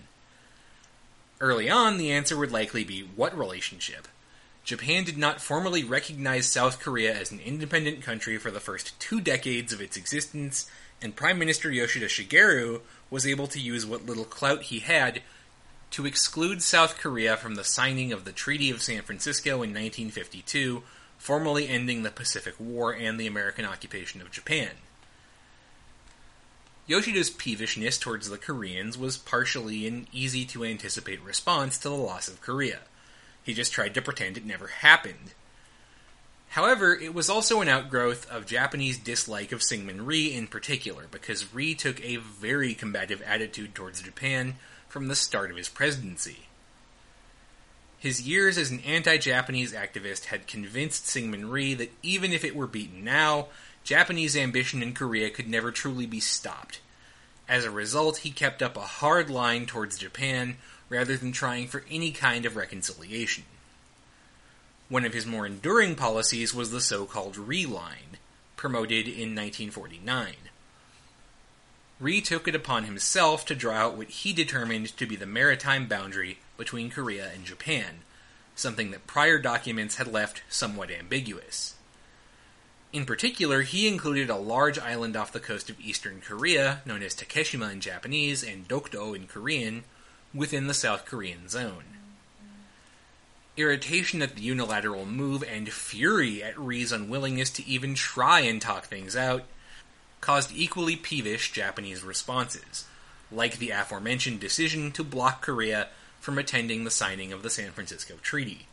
Early 1.40 1.70
on, 1.70 1.98
the 1.98 2.12
answer 2.12 2.38
would 2.38 2.52
likely 2.52 2.84
be 2.84 3.08
what 3.16 3.34
relationship? 3.38 4.10
Japan 4.66 5.06
did 5.06 5.18
not 5.18 5.40
formally 5.40 5.86
recognize 5.86 6.48
South 6.48 6.82
Korea 6.82 7.18
as 7.18 7.32
an 7.32 7.40
independent 7.40 8.02
country 8.02 8.38
for 8.38 8.52
the 8.52 8.60
first 8.60 9.00
two 9.00 9.22
decades 9.22 9.72
of 9.72 9.80
its 9.80 9.96
existence, 9.96 10.70
and 11.02 11.16
Prime 11.16 11.40
Minister 11.40 11.72
Yoshida 11.72 12.08
Shigeru 12.08 12.82
was 13.10 13.26
able 13.26 13.48
to 13.48 13.58
use 13.62 13.86
what 13.86 14.06
little 14.06 14.26
clout 14.26 14.64
he 14.64 14.80
had 14.80 15.22
to 15.92 16.06
exclude 16.06 16.62
South 16.62 16.98
Korea 16.98 17.38
from 17.38 17.56
the 17.56 17.64
signing 17.64 18.12
of 18.12 18.26
the 18.26 18.34
Treaty 18.34 18.70
of 18.70 18.82
San 18.82 19.02
Francisco 19.04 19.52
in 19.52 19.70
1952, 19.70 20.84
formally 21.18 21.70
ending 21.70 22.04
the 22.04 22.12
Pacific 22.12 22.56
War 22.60 22.94
and 22.94 23.18
the 23.18 23.28
American 23.28 23.64
occupation 23.64 24.20
of 24.20 24.30
Japan. 24.30 24.72
Yoshida's 26.90 27.30
peevishness 27.30 28.00
towards 28.00 28.32
the 28.32 28.38
Koreans 28.40 28.98
was 28.98 29.16
partially 29.16 29.86
an 29.86 30.08
easy 30.12 30.44
to 30.46 30.66
anticipate 30.66 31.22
response 31.22 31.78
to 31.78 31.88
the 31.88 31.94
loss 31.94 32.28
of 32.28 32.42
Korea. 32.42 32.80
He 33.44 33.54
just 33.54 33.72
tried 33.72 33.94
to 33.94 34.02
pretend 34.02 34.38
it 34.38 34.46
never 34.46 34.66
happened. 34.66 35.36
However, 36.50 36.96
it 36.96 37.14
was 37.14 37.30
also 37.30 37.62
an 37.62 37.70
outgrowth 37.70 38.28
of 38.32 38.48
Japanese 38.48 38.98
dislike 38.98 39.52
of 39.52 39.60
Syngman 39.60 40.08
Rhee 40.08 40.34
in 40.34 40.48
particular, 40.48 41.06
because 41.12 41.54
Rhee 41.54 41.76
took 41.76 42.04
a 42.04 42.16
very 42.16 42.74
combative 42.74 43.22
attitude 43.22 43.76
towards 43.76 44.02
Japan 44.02 44.56
from 44.88 45.10
the 45.10 45.16
start 45.16 45.52
of 45.52 45.58
his 45.58 45.70
presidency. 45.70 46.48
His 48.00 48.28
years 48.28 48.58
as 48.58 48.72
an 48.72 48.80
anti 48.80 49.18
Japanese 49.18 49.74
activist 49.74 50.26
had 50.26 50.48
convinced 50.48 51.06
Syngman 51.06 51.52
Rhee 51.52 51.76
that 51.76 51.94
even 52.02 52.34
if 52.34 52.44
it 52.44 52.56
were 52.56 52.66
beaten 52.66 53.04
now, 53.04 53.50
Japanese 53.84 54.38
ambition 54.38 54.84
in 54.84 54.94
Korea 54.94 55.30
could 55.30 55.48
never 55.48 55.72
truly 55.72 56.06
be 56.06 56.20
stopped. 56.20 56.80
As 57.50 57.66
a 57.66 57.72
result, 57.72 58.18
he 58.18 58.30
kept 58.30 58.62
up 58.62 58.78
a 58.78 58.82
hard 58.82 59.32
line 59.32 59.66
towards 59.66 59.98
Japan 59.98 60.58
rather 60.88 61.18
than 61.18 61.32
trying 61.32 61.68
for 61.68 61.84
any 61.90 62.12
kind 62.12 62.46
of 62.46 62.56
reconciliation. 62.56 63.44
One 64.88 65.04
of 65.04 65.14
his 65.14 65.26
more 65.26 65.48
enduring 65.48 65.96
policies 65.96 66.54
was 66.54 66.70
the 66.70 66.80
so 66.80 67.06
called 67.06 67.38
Rhee 67.38 67.66
Line, 67.66 68.18
promoted 68.56 69.08
in 69.08 69.36
1949. 69.36 70.36
Rhee 72.00 72.22
took 72.22 72.48
it 72.48 72.56
upon 72.56 72.84
himself 72.84 73.46
to 73.48 73.56
draw 73.56 73.74
out 73.74 73.98
what 73.98 74.10
he 74.10 74.32
determined 74.32 74.96
to 74.98 75.08
be 75.08 75.16
the 75.16 75.26
maritime 75.26 75.88
boundary 75.88 76.38
between 76.56 76.92
Korea 76.92 77.32
and 77.34 77.46
Japan, 77.46 78.02
something 78.56 78.92
that 78.92 79.08
prior 79.08 79.40
documents 79.40 79.96
had 79.96 80.08
left 80.08 80.44
somewhat 80.50 80.92
ambiguous. 80.92 81.76
In 82.92 83.06
particular, 83.06 83.62
he 83.62 83.88
included 83.88 84.30
a 84.30 84.36
large 84.36 84.80
island 84.80 85.16
off 85.16 85.32
the 85.32 85.40
coast 85.40 85.70
of 85.70 85.80
eastern 85.80 86.22
Korea, 86.22 86.82
known 86.86 87.04
as 87.04 87.14
Takeshima 87.14 87.72
in 87.72 87.82
Japanese 87.82 88.44
and 88.44 88.68
Dokdo 88.68 89.16
in 89.16 89.28
Korean, 89.28 89.84
within 90.34 90.66
the 90.66 90.74
South 90.74 91.06
Korean 91.06 91.48
zone. 91.48 91.84
Irritation 93.58 94.22
at 94.24 94.36
the 94.36 94.42
unilateral 94.42 95.06
move 95.06 95.44
and 95.44 95.70
fury 95.70 96.42
at 96.42 96.58
Rhee's 96.58 96.92
unwillingness 96.92 97.52
to 97.52 97.68
even 97.68 97.94
try 97.94 98.40
and 98.40 98.62
talk 98.62 98.86
things 98.86 99.16
out 99.16 99.44
caused 100.22 100.52
equally 100.56 100.96
peevish 100.96 101.52
Japanese 101.52 102.04
responses, 102.04 102.86
like 103.32 103.58
the 103.58 103.70
aforementioned 103.70 104.40
decision 104.40 104.92
to 104.94 105.04
block 105.04 105.42
Korea 105.42 105.90
from 106.20 106.40
attending 106.40 106.84
the 106.84 106.92
signing 106.92 107.32
of 107.32 107.44
the 107.44 107.50
San 107.50 107.72
Francisco 107.72 108.16
Treaty. 108.22 108.69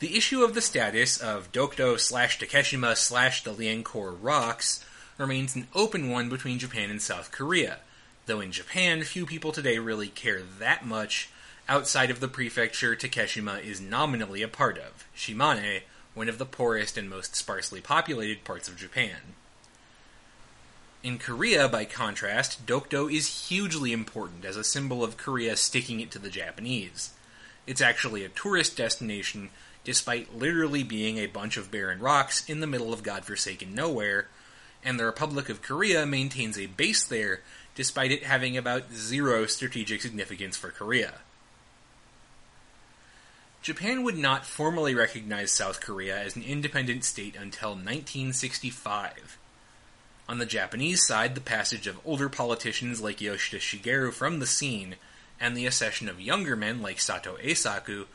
The 0.00 0.16
issue 0.16 0.42
of 0.42 0.54
the 0.54 0.62
status 0.62 1.18
of 1.18 1.52
Dokdo 1.52 2.00
slash 2.00 2.38
Takeshima 2.38 2.96
slash 2.96 3.44
the 3.44 3.52
Liancour 3.52 4.16
rocks 4.18 4.82
remains 5.18 5.54
an 5.54 5.68
open 5.74 6.08
one 6.08 6.30
between 6.30 6.58
Japan 6.58 6.88
and 6.88 7.02
South 7.02 7.30
Korea, 7.30 7.80
though 8.24 8.40
in 8.40 8.50
Japan, 8.50 9.02
few 9.02 9.26
people 9.26 9.52
today 9.52 9.78
really 9.78 10.08
care 10.08 10.40
that 10.58 10.86
much 10.86 11.28
outside 11.68 12.10
of 12.10 12.20
the 12.20 12.28
prefecture 12.28 12.96
Takeshima 12.96 13.62
is 13.62 13.78
nominally 13.78 14.40
a 14.40 14.48
part 14.48 14.78
of, 14.78 15.04
Shimane, 15.14 15.82
one 16.14 16.30
of 16.30 16.38
the 16.38 16.46
poorest 16.46 16.96
and 16.96 17.10
most 17.10 17.36
sparsely 17.36 17.82
populated 17.82 18.42
parts 18.42 18.68
of 18.68 18.78
Japan. 18.78 19.34
In 21.02 21.18
Korea, 21.18 21.68
by 21.68 21.84
contrast, 21.84 22.64
Dokdo 22.64 23.12
is 23.12 23.48
hugely 23.50 23.92
important 23.92 24.46
as 24.46 24.56
a 24.56 24.64
symbol 24.64 25.04
of 25.04 25.18
Korea 25.18 25.56
sticking 25.56 26.00
it 26.00 26.10
to 26.12 26.18
the 26.18 26.30
Japanese. 26.30 27.10
It's 27.66 27.82
actually 27.82 28.24
a 28.24 28.30
tourist 28.30 28.78
destination, 28.78 29.50
despite 29.84 30.36
literally 30.36 30.82
being 30.82 31.18
a 31.18 31.26
bunch 31.26 31.56
of 31.56 31.70
barren 31.70 32.00
rocks 32.00 32.48
in 32.48 32.60
the 32.60 32.66
middle 32.66 32.92
of 32.92 33.02
godforsaken 33.02 33.74
nowhere, 33.74 34.28
and 34.84 34.98
the 34.98 35.04
Republic 35.04 35.48
of 35.48 35.62
Korea 35.62 36.06
maintains 36.06 36.58
a 36.58 36.66
base 36.66 37.04
there 37.04 37.40
despite 37.74 38.10
it 38.10 38.24
having 38.24 38.56
about 38.56 38.92
zero 38.92 39.46
strategic 39.46 40.02
significance 40.02 40.56
for 40.56 40.70
Korea. 40.70 41.14
Japan 43.62 44.02
would 44.02 44.16
not 44.16 44.46
formally 44.46 44.94
recognize 44.94 45.50
South 45.50 45.80
Korea 45.80 46.18
as 46.18 46.34
an 46.34 46.42
independent 46.42 47.04
state 47.04 47.36
until 47.36 47.70
1965. 47.70 49.38
On 50.28 50.38
the 50.38 50.46
Japanese 50.46 51.06
side, 51.06 51.34
the 51.34 51.40
passage 51.40 51.86
of 51.86 52.00
older 52.04 52.28
politicians 52.28 53.00
like 53.02 53.20
Yoshida 53.20 53.60
Shigeru 53.60 54.12
from 54.12 54.38
the 54.38 54.46
scene 54.46 54.96
and 55.38 55.56
the 55.56 55.66
accession 55.66 56.08
of 56.08 56.20
younger 56.20 56.56
men 56.56 56.80
like 56.80 57.00
Sato 57.00 57.36
Eisaku 57.36 58.06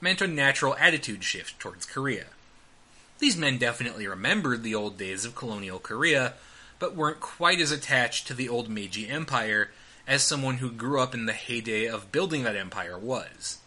meant 0.00 0.20
a 0.20 0.26
natural 0.26 0.76
attitude 0.76 1.24
shift 1.24 1.58
towards 1.58 1.86
Korea. 1.86 2.26
These 3.18 3.36
men 3.36 3.58
definitely 3.58 4.06
remembered 4.06 4.62
the 4.62 4.74
old 4.74 4.98
days 4.98 5.24
of 5.24 5.34
colonial 5.34 5.78
Korea, 5.78 6.34
but 6.78 6.96
weren't 6.96 7.20
quite 7.20 7.60
as 7.60 7.70
attached 7.70 8.26
to 8.26 8.34
the 8.34 8.48
old 8.48 8.68
Meiji 8.68 9.08
Empire 9.08 9.70
as 10.06 10.22
someone 10.22 10.58
who 10.58 10.70
grew 10.70 11.00
up 11.00 11.14
in 11.14 11.26
the 11.26 11.32
heyday 11.32 11.86
of 11.86 12.12
building 12.12 12.42
that 12.42 12.56
empire 12.56 12.98
was. 12.98 13.58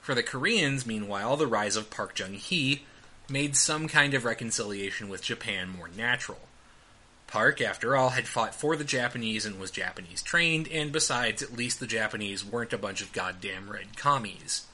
For 0.00 0.14
the 0.14 0.22
Koreans, 0.22 0.84
meanwhile, 0.84 1.36
the 1.36 1.46
rise 1.46 1.76
of 1.76 1.90
Park 1.90 2.14
Chung 2.14 2.34
hee 2.34 2.82
made 3.28 3.56
some 3.56 3.88
kind 3.88 4.12
of 4.12 4.24
reconciliation 4.24 5.08
with 5.08 5.22
Japan 5.22 5.70
more 5.70 5.88
natural. 5.88 6.40
Park, 7.26 7.60
after 7.62 7.96
all, 7.96 8.10
had 8.10 8.28
fought 8.28 8.54
for 8.54 8.76
the 8.76 8.84
Japanese 8.84 9.46
and 9.46 9.58
was 9.58 9.70
Japanese 9.70 10.22
trained, 10.22 10.68
and 10.68 10.92
besides, 10.92 11.42
at 11.42 11.56
least 11.56 11.80
the 11.80 11.86
Japanese 11.86 12.44
weren't 12.44 12.74
a 12.74 12.78
bunch 12.78 13.00
of 13.00 13.12
goddamn 13.12 13.70
red 13.70 13.96
commies. 13.96 14.66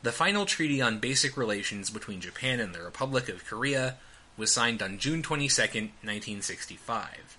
The 0.00 0.12
final 0.12 0.46
treaty 0.46 0.80
on 0.80 1.00
basic 1.00 1.36
relations 1.36 1.90
between 1.90 2.20
Japan 2.20 2.60
and 2.60 2.72
the 2.72 2.82
Republic 2.82 3.28
of 3.28 3.44
Korea 3.44 3.96
was 4.36 4.52
signed 4.52 4.80
on 4.80 4.98
June 4.98 5.22
22, 5.22 5.60
1965. 5.60 7.36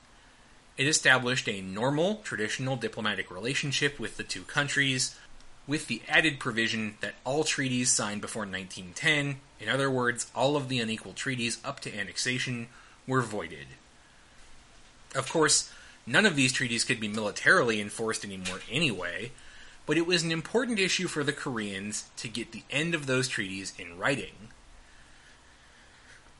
It 0.77 0.87
established 0.87 1.47
a 1.47 1.61
normal, 1.61 2.15
traditional 2.17 2.75
diplomatic 2.75 3.31
relationship 3.31 3.97
with 3.97 4.17
the 4.17 4.23
two 4.23 4.43
countries, 4.43 5.17
with 5.67 5.87
the 5.87 6.01
added 6.09 6.39
provision 6.39 6.97
that 6.99 7.15
all 7.23 7.45
treaties 7.45 7.91
signed 7.91 8.19
before 8.19 8.41
1910, 8.41 9.39
in 9.61 9.69
other 9.69 9.89
words, 9.89 10.29
all 10.35 10.57
of 10.57 10.67
the 10.67 10.79
unequal 10.79 11.13
treaties 11.13 11.59
up 11.63 11.79
to 11.81 11.97
annexation, 11.97 12.67
were 13.07 13.21
voided. 13.21 13.67
Of 15.15 15.31
course, 15.31 15.71
none 16.05 16.25
of 16.25 16.35
these 16.35 16.51
treaties 16.51 16.83
could 16.83 16.99
be 16.99 17.07
militarily 17.07 17.79
enforced 17.79 18.25
anymore 18.25 18.59
anyway, 18.69 19.31
but 19.89 19.97
it 19.97 20.05
was 20.05 20.21
an 20.21 20.31
important 20.31 20.77
issue 20.77 21.07
for 21.07 21.23
the 21.23 21.33
Koreans 21.33 22.11
to 22.15 22.27
get 22.27 22.51
the 22.51 22.61
end 22.69 22.93
of 22.93 23.07
those 23.07 23.27
treaties 23.27 23.73
in 23.79 23.97
writing. 23.97 24.49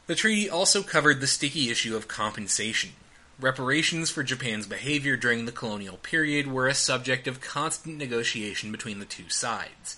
The 0.05 0.13
treaty 0.13 0.47
also 0.47 0.83
covered 0.83 1.19
the 1.19 1.25
sticky 1.25 1.71
issue 1.71 1.95
of 1.95 2.07
compensation. 2.07 2.91
Reparations 3.39 4.11
for 4.11 4.21
Japan's 4.21 4.67
behavior 4.67 5.17
during 5.17 5.45
the 5.45 5.51
colonial 5.51 5.97
period 5.97 6.45
were 6.45 6.67
a 6.67 6.75
subject 6.75 7.27
of 7.27 7.41
constant 7.41 7.97
negotiation 7.97 8.71
between 8.71 8.99
the 8.99 9.05
two 9.05 9.29
sides. 9.29 9.97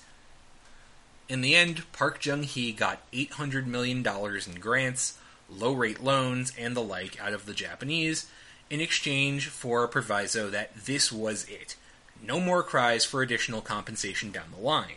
In 1.27 1.41
the 1.41 1.53
end, 1.53 1.84
Park 1.91 2.20
Chung 2.20 2.43
hee 2.43 2.72
got 2.72 3.12
$800 3.12 3.65
million 3.65 3.98
in 3.98 4.62
grants, 4.62 5.17
low 5.50 5.74
rate 5.74 6.01
loans, 6.01 6.53
and 6.58 6.74
the 6.74 6.81
like 6.81 7.22
out 7.22 7.34
of 7.34 7.46
the 7.46 7.53
Japanese 7.53 8.31
in 8.70 8.79
exchange 8.79 9.50
for 9.50 9.84
a 9.84 9.89
proviso 9.89 10.50
that 10.50 10.74
this 10.86 11.12
was 11.12 11.43
it. 11.50 11.75
No 12.24 12.40
more 12.40 12.63
cries 12.63 13.04
for 13.04 13.22
additional 13.22 13.62
compensation 13.62 14.32
down 14.32 14.51
the 14.56 14.62
line. 14.62 14.96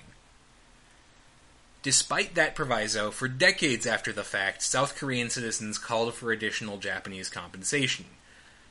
Despite 1.83 2.35
that 2.35 2.55
proviso, 2.55 3.11
for 3.11 3.29
decades 3.29 3.87
after 3.87 4.13
the 4.13 4.25
fact, 4.25 4.63
South 4.63 4.97
Korean 4.97 5.29
citizens 5.29 5.77
called 5.79 6.15
for 6.15 6.33
additional 6.33 6.79
Japanese 6.79 7.29
compensation, 7.29 8.07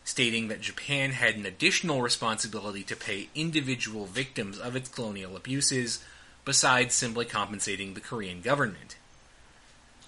stating 0.04 0.48
that 0.48 0.62
Japan 0.62 1.12
had 1.12 1.36
an 1.36 1.46
additional 1.46 2.02
responsibility 2.02 2.84
to 2.84 2.96
pay 2.96 3.30
individual 3.36 4.06
victims 4.06 4.58
of 4.58 4.76
its 4.76 4.90
colonial 4.90 5.36
abuses, 5.36 6.04
besides 6.44 6.96
simply 6.96 7.26
compensating 7.26 7.94
the 7.94 8.02
Korean 8.02 8.42
government. 8.42 8.96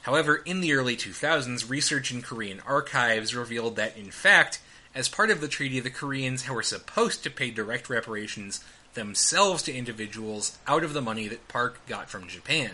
However, 0.02 0.36
in 0.38 0.62
the 0.62 0.74
early 0.74 0.96
2000s, 0.96 1.70
research 1.70 2.12
in 2.12 2.22
Korean 2.22 2.60
archives 2.62 3.36
revealed 3.36 3.76
that, 3.78 3.98
in 3.98 4.12
fact, 4.12 4.60
as 4.96 5.10
part 5.10 5.30
of 5.30 5.42
the 5.42 5.50
treaty, 5.50 5.82
the 5.82 5.90
Koreans 5.90 6.50
were 6.50 6.64
supposed 6.64 7.22
to 7.24 7.30
pay 7.30 7.52
direct 7.52 7.90
reparations 7.90 8.64
themselves 8.94 9.62
to 9.64 9.74
individuals 9.74 10.58
out 10.66 10.86
of 10.86 10.94
the 10.94 11.02
money 11.02 11.28
that 11.28 11.50
Park 11.50 11.86
got 11.86 12.10
from 12.10 12.30
Japan. 12.30 12.72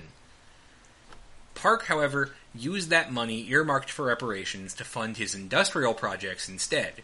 Park, 1.56 1.86
however, 1.86 2.34
used 2.54 2.90
that 2.90 3.12
money 3.12 3.48
earmarked 3.50 3.90
for 3.90 4.06
reparations 4.06 4.76
to 4.76 4.84
fund 4.84 5.18
his 5.18 5.34
industrial 5.34 5.96
projects 5.96 6.48
instead, 6.48 7.02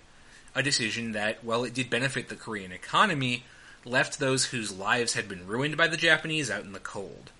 a 0.54 0.62
decision 0.62 1.14
that, 1.14 1.44
while 1.44 1.64
it 1.64 1.74
did 1.74 1.90
benefit 1.90 2.30
the 2.30 2.36
Korean 2.36 2.72
economy, 2.72 3.44
left 3.86 4.20
those 4.20 4.46
whose 4.46 4.78
lives 4.78 5.14
had 5.14 5.28
been 5.28 5.48
ruined 5.48 5.78
by 5.78 5.88
the 5.88 5.98
Japanese 5.98 6.52
out 6.52 6.64
in 6.64 6.74
the 6.74 6.80
cold. 6.80 7.32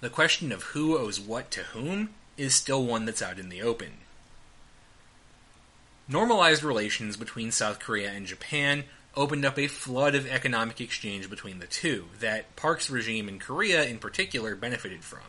The 0.00 0.10
question 0.10 0.52
of 0.52 0.62
who 0.64 0.96
owes 0.98 1.20
what 1.20 1.50
to 1.52 1.62
whom 1.62 2.10
is 2.36 2.54
still 2.54 2.84
one 2.84 3.04
that's 3.04 3.22
out 3.22 3.38
in 3.38 3.48
the 3.48 3.62
open. 3.62 3.92
Normalized 6.10 6.64
relations 6.64 7.16
between 7.16 7.52
South 7.52 7.78
Korea 7.78 8.10
and 8.10 8.26
Japan 8.26 8.82
opened 9.14 9.44
up 9.44 9.56
a 9.56 9.68
flood 9.68 10.16
of 10.16 10.26
economic 10.26 10.80
exchange 10.80 11.30
between 11.30 11.60
the 11.60 11.68
two 11.68 12.06
that 12.18 12.56
Park's 12.56 12.90
regime 12.90 13.28
in 13.28 13.38
Korea 13.38 13.84
in 13.84 13.98
particular 13.98 14.56
benefited 14.56 15.04
from. 15.04 15.20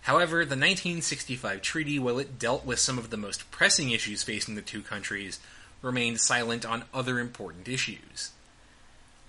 However, 0.00 0.38
the 0.38 0.56
1965 0.56 1.62
treaty, 1.62 1.96
while 2.00 2.18
it 2.18 2.40
dealt 2.40 2.66
with 2.66 2.80
some 2.80 2.98
of 2.98 3.10
the 3.10 3.16
most 3.16 3.52
pressing 3.52 3.92
issues 3.92 4.24
facing 4.24 4.56
the 4.56 4.62
two 4.62 4.82
countries, 4.82 5.38
remained 5.80 6.20
silent 6.20 6.66
on 6.66 6.82
other 6.92 7.20
important 7.20 7.68
issues. 7.68 8.32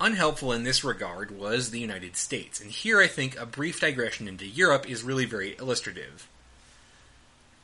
Unhelpful 0.02 0.52
in 0.52 0.64
this 0.64 0.84
regard 0.84 1.30
was 1.30 1.70
the 1.70 1.80
United 1.80 2.18
States, 2.18 2.60
and 2.60 2.72
here 2.72 3.00
I 3.00 3.06
think 3.06 3.38
a 3.38 3.46
brief 3.46 3.80
digression 3.80 4.28
into 4.28 4.48
Europe 4.48 4.90
is 4.90 5.04
really 5.04 5.26
very 5.26 5.56
illustrative. 5.60 6.28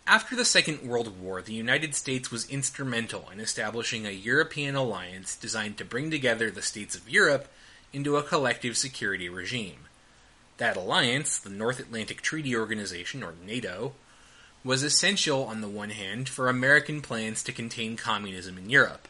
After 0.09 0.35
the 0.35 0.43
Second 0.43 0.81
World 0.81 1.21
War, 1.21 1.39
the 1.39 1.53
United 1.53 1.93
States 1.93 2.31
was 2.31 2.49
instrumental 2.49 3.29
in 3.31 3.39
establishing 3.39 4.07
a 4.07 4.09
European 4.09 4.73
alliance 4.73 5.35
designed 5.35 5.77
to 5.77 5.85
bring 5.85 6.09
together 6.09 6.49
the 6.49 6.63
states 6.63 6.95
of 6.95 7.07
Europe 7.07 7.47
into 7.93 8.17
a 8.17 8.23
collective 8.23 8.75
security 8.75 9.29
regime. 9.29 9.85
That 10.57 10.75
alliance, 10.75 11.37
the 11.37 11.51
North 11.51 11.79
Atlantic 11.79 12.23
Treaty 12.23 12.55
Organization, 12.55 13.21
or 13.21 13.35
NATO, 13.45 13.93
was 14.63 14.81
essential 14.81 15.43
on 15.43 15.61
the 15.61 15.69
one 15.69 15.91
hand 15.91 16.27
for 16.27 16.49
American 16.49 17.01
plans 17.03 17.43
to 17.43 17.51
contain 17.51 17.95
communism 17.95 18.57
in 18.57 18.71
Europe. 18.71 19.07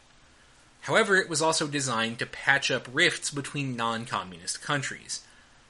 However, 0.82 1.16
it 1.16 1.30
was 1.30 1.42
also 1.42 1.68
designed 1.68 2.20
to 2.20 2.26
patch 2.26 2.70
up 2.70 2.90
rifts 2.92 3.32
between 3.32 3.78
non 3.78 4.06
communist 4.06 4.62
countries. 4.62 5.22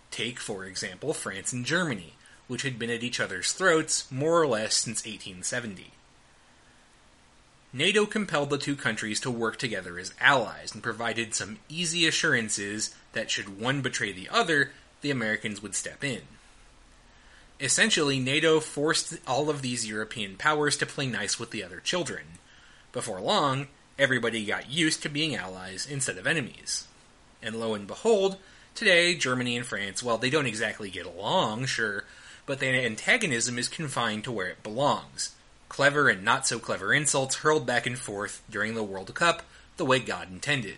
Take, 0.09 0.39
for 0.39 0.65
example, 0.65 1.13
France 1.13 1.53
and 1.53 1.67
Germany, 1.67 2.13
which 2.50 2.63
had 2.63 2.77
been 2.77 2.89
at 2.89 3.03
each 3.03 3.20
other's 3.20 3.53
throats 3.53 4.12
more 4.12 4.41
or 4.41 4.48
less 4.48 4.75
since 4.75 5.06
1870. 5.06 5.91
NATO 7.72 8.08
compelled 8.08 8.50
the 8.50 8.58
two 8.58 8.75
countries 8.75 9.20
to 9.20 9.29
work 9.29 9.58
together 9.58 10.00
as 10.00 10.15
allies 10.20 10.74
and 10.74 10.82
provided 10.82 11.36
some 11.36 11.60
easy 11.70 12.08
assurances 12.08 12.96
that 13.13 13.29
should 13.29 13.62
one 13.62 13.82
betray 13.82 14.12
the 14.12 14.27
other, 14.29 14.72
the 15.01 15.12
Americans 15.12 15.62
would 15.62 15.75
step 15.75 16.03
in. 16.03 16.22
Essentially, 17.62 18.20
NATO 18.20 18.60
forced 18.60 19.20
all 19.27 19.50
of 19.50 19.62
these 19.62 19.88
European 19.88 20.36
powers 20.36 20.75
to 20.77 20.88
play 20.88 21.06
nice 21.06 21.39
with 21.39 21.51
the 21.51 21.63
other 21.63 21.79
children. 21.79 22.24
Before 22.91 23.22
long, 23.22 23.68
everybody 24.00 24.44
got 24.46 24.72
used 24.72 25.03
to 25.03 25.10
being 25.10 25.36
allies 25.36 25.86
instead 25.86 26.18
of 26.18 26.25
enemies. 26.25 26.88
And 27.44 27.56
lo 27.56 27.75
and 27.75 27.86
behold, 27.86 28.38
today, 28.74 29.13
Germany 29.13 29.58
and 29.58 29.65
France, 29.65 30.01
well, 30.01 30.18
they 30.18 30.32
don't 30.32 30.48
exactly 30.48 30.89
get 30.89 31.06
along, 31.06 31.65
sure, 31.65 32.06
but 32.50 32.58
the 32.58 32.65
antagonism 32.65 33.60
is 33.60 33.68
confined 33.68 34.24
to 34.24 34.32
where 34.32 34.48
it 34.48 34.63
belongs. 34.63 35.36
Clever 35.70 36.10
and 36.10 36.24
not 36.24 36.48
so 36.48 36.58
clever 36.58 36.91
insults 36.91 37.36
hurled 37.36 37.68
back 37.68 37.86
and 37.86 37.96
forth 37.96 38.41
during 38.50 38.74
the 38.74 38.82
World 38.82 39.13
Cup 39.13 39.44
the 39.77 39.86
way 39.86 40.00
God 40.00 40.32
intended. 40.32 40.77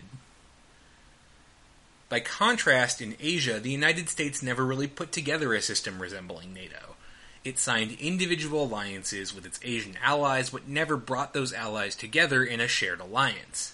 By 2.10 2.20
contrast, 2.20 3.00
in 3.00 3.16
Asia, 3.18 3.58
the 3.58 3.70
United 3.70 4.10
States 4.10 4.42
never 4.42 4.66
really 4.66 4.86
put 4.86 5.12
together 5.12 5.54
a 5.54 5.62
system 5.62 6.02
resembling 6.02 6.52
NATO. 6.52 6.96
It 7.42 7.58
signed 7.58 7.92
individual 7.92 8.64
alliances 8.64 9.34
with 9.34 9.46
its 9.46 9.58
Asian 9.64 9.96
allies, 10.02 10.50
but 10.50 10.68
never 10.68 10.98
brought 10.98 11.32
those 11.32 11.54
allies 11.54 11.96
together 11.96 12.44
in 12.44 12.60
a 12.60 12.68
shared 12.68 13.00
alliance. 13.00 13.72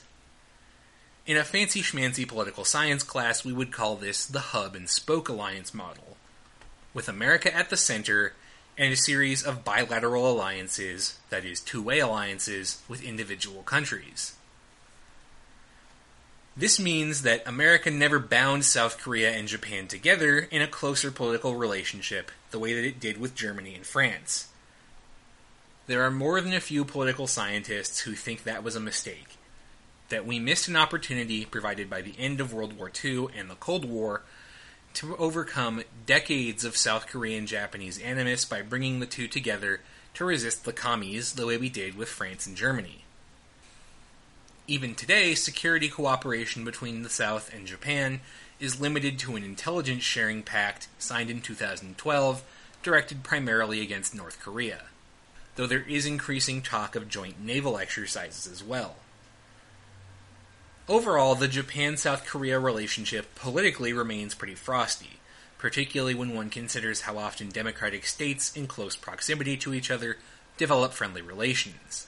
In 1.27 1.37
a 1.37 1.43
fancy 1.43 1.83
schmancy 1.83 2.29
political 2.29 2.65
science 2.65 3.03
class, 3.03 3.45
we 3.45 3.53
would 3.53 3.73
call 3.73 3.97
this 3.97 4.25
the 4.25 4.39
hub 4.39 4.77
and 4.77 4.89
spoke 4.89 5.29
alliance 5.29 5.75
model, 5.75 6.18
with 6.99 7.09
America 7.09 7.55
at 7.55 7.71
the 7.71 7.77
center 7.77 8.33
and 8.77 8.93
a 8.93 8.97
series 8.97 9.45
of 9.45 9.65
bilateral 9.65 10.29
alliances, 10.29 11.17
that 11.31 11.45
is, 11.45 11.61
two 11.61 11.81
way 11.81 12.01
alliances, 12.01 12.83
with 12.89 13.05
individual 13.05 13.63
countries. 13.63 14.35
This 16.57 16.81
means 16.81 17.23
that 17.23 17.47
America 17.47 17.89
never 17.89 18.19
bound 18.19 18.65
South 18.65 18.99
Korea 18.99 19.31
and 19.31 19.47
Japan 19.47 19.87
together 19.87 20.41
in 20.41 20.61
a 20.61 20.67
closer 20.67 21.13
political 21.13 21.55
relationship 21.55 22.33
the 22.51 22.59
way 22.59 22.75
that 22.75 22.85
it 22.85 22.99
did 22.99 23.21
with 23.21 23.37
Germany 23.37 23.77
and 23.77 23.87
France. 23.87 24.49
There 25.87 26.03
are 26.03 26.11
more 26.11 26.41
than 26.41 26.53
a 26.53 26.59
few 26.59 26.85
political 26.85 27.29
scientists 27.29 28.01
who 28.01 28.15
think 28.15 28.43
that 28.43 28.65
was 28.65 28.75
a 28.75 28.81
mistake, 28.81 29.37
that 30.09 30.27
we 30.27 30.41
missed 30.41 30.67
an 30.67 30.75
opportunity 30.75 31.45
provided 31.45 31.89
by 31.89 32.03
the 32.03 32.19
end 32.19 32.41
of 32.41 32.53
World 32.53 32.77
War 32.77 32.91
II 33.05 33.29
and 33.39 33.49
the 33.49 33.55
Cold 33.55 33.85
War 33.85 34.23
to 34.95 35.17
overcome 35.17 35.85
decades 36.07 36.65
of 36.65 36.77
South 36.77 37.07
Korean 37.07 37.47
Japanese 37.47 37.99
animus 38.01 38.45
by 38.45 38.63
bringing 38.63 39.01
the 39.01 39.07
two 39.07 39.29
together 39.29 39.81
to 40.15 40.25
resist 40.25 40.65
the 40.65 40.73
commies 40.73 41.35
the 41.35 41.47
way 41.47 41.57
we 41.57 41.69
did 41.69 41.97
with 41.97 42.09
France 42.09 42.47
and 42.47 42.57
Germany. 42.57 43.05
Even 44.67 44.95
today, 44.95 45.35
security 45.35 45.89
cooperation 45.89 46.65
between 46.65 47.03
the 47.03 47.09
South 47.09 47.55
and 47.55 47.67
Japan 47.67 48.21
is 48.61 48.81
limited 48.81 49.19
to 49.19 49.37
an 49.37 49.45
intelligence 49.45 50.03
sharing 50.03 50.43
pact 50.43 50.89
signed 50.99 51.31
in 51.31 51.41
2012, 51.41 52.43
directed 52.83 53.23
primarily 53.23 53.81
against 53.81 54.15
North 54.15 54.41
Korea, 54.41 54.83
though 55.57 55.67
there 55.67 55.85
is 55.89 56.05
increasing 56.07 56.61
talk 56.61 56.97
of 56.97 57.09
joint 57.09 57.41
naval 57.41 57.79
exercises 57.79 58.51
as 58.51 58.63
well. 58.63 58.97
Overall, 60.89 61.35
the 61.35 61.49
Japan 61.49 61.99
South 61.99 62.25
Korea 62.25 62.59
relationship 62.59 63.35
politically 63.35 63.93
remains 63.93 64.35
pretty 64.35 64.55
frosty, 64.55 65.21
particularly 65.59 66.15
when 66.15 66.35
one 66.35 66.49
considers 66.49 67.03
how 67.03 67.19
often 67.19 67.51
democratic 67.51 68.07
states 68.07 68.57
in 68.57 68.67
close 68.67 68.97
proximity 68.97 69.59
to 69.59 69.75
each 69.75 69.91
other 69.91 70.17
develop 70.57 70.95
friendly 70.95 71.21
relations. 71.21 72.07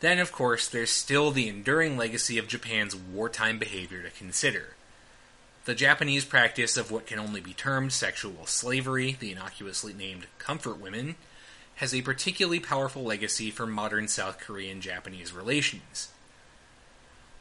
Then, 0.00 0.18
of 0.18 0.32
course, 0.32 0.66
there's 0.66 0.90
still 0.90 1.30
the 1.30 1.46
enduring 1.46 1.98
legacy 1.98 2.38
of 2.38 2.48
Japan's 2.48 2.96
wartime 2.96 3.58
behavior 3.58 4.02
to 4.02 4.10
consider. 4.10 4.74
The 5.66 5.74
Japanese 5.74 6.24
practice 6.24 6.78
of 6.78 6.90
what 6.90 7.06
can 7.06 7.18
only 7.18 7.40
be 7.42 7.52
termed 7.52 7.92
sexual 7.92 8.46
slavery, 8.46 9.16
the 9.18 9.32
innocuously 9.32 9.92
named 9.92 10.26
comfort 10.38 10.80
women, 10.80 11.16
has 11.76 11.94
a 11.94 12.00
particularly 12.00 12.60
powerful 12.60 13.02
legacy 13.02 13.50
for 13.50 13.66
modern 13.66 14.08
South 14.08 14.38
Korean 14.38 14.80
Japanese 14.80 15.34
relations. 15.34 16.08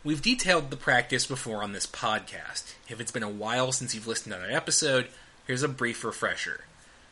We've 0.06 0.22
detailed 0.22 0.70
the 0.70 0.76
practice 0.76 1.26
before 1.26 1.64
on 1.64 1.72
this 1.72 1.88
podcast. 1.88 2.74
If 2.90 3.00
it's 3.00 3.12
been 3.12 3.24
a 3.24 3.30
while 3.30 3.72
since 3.72 3.96
you've 3.96 4.06
listened 4.06 4.34
to 4.34 4.40
that 4.42 4.52
episode, 4.52 5.08
here's 5.48 5.64
a 5.64 5.70
brief 5.70 6.04
refresher. 6.04 6.66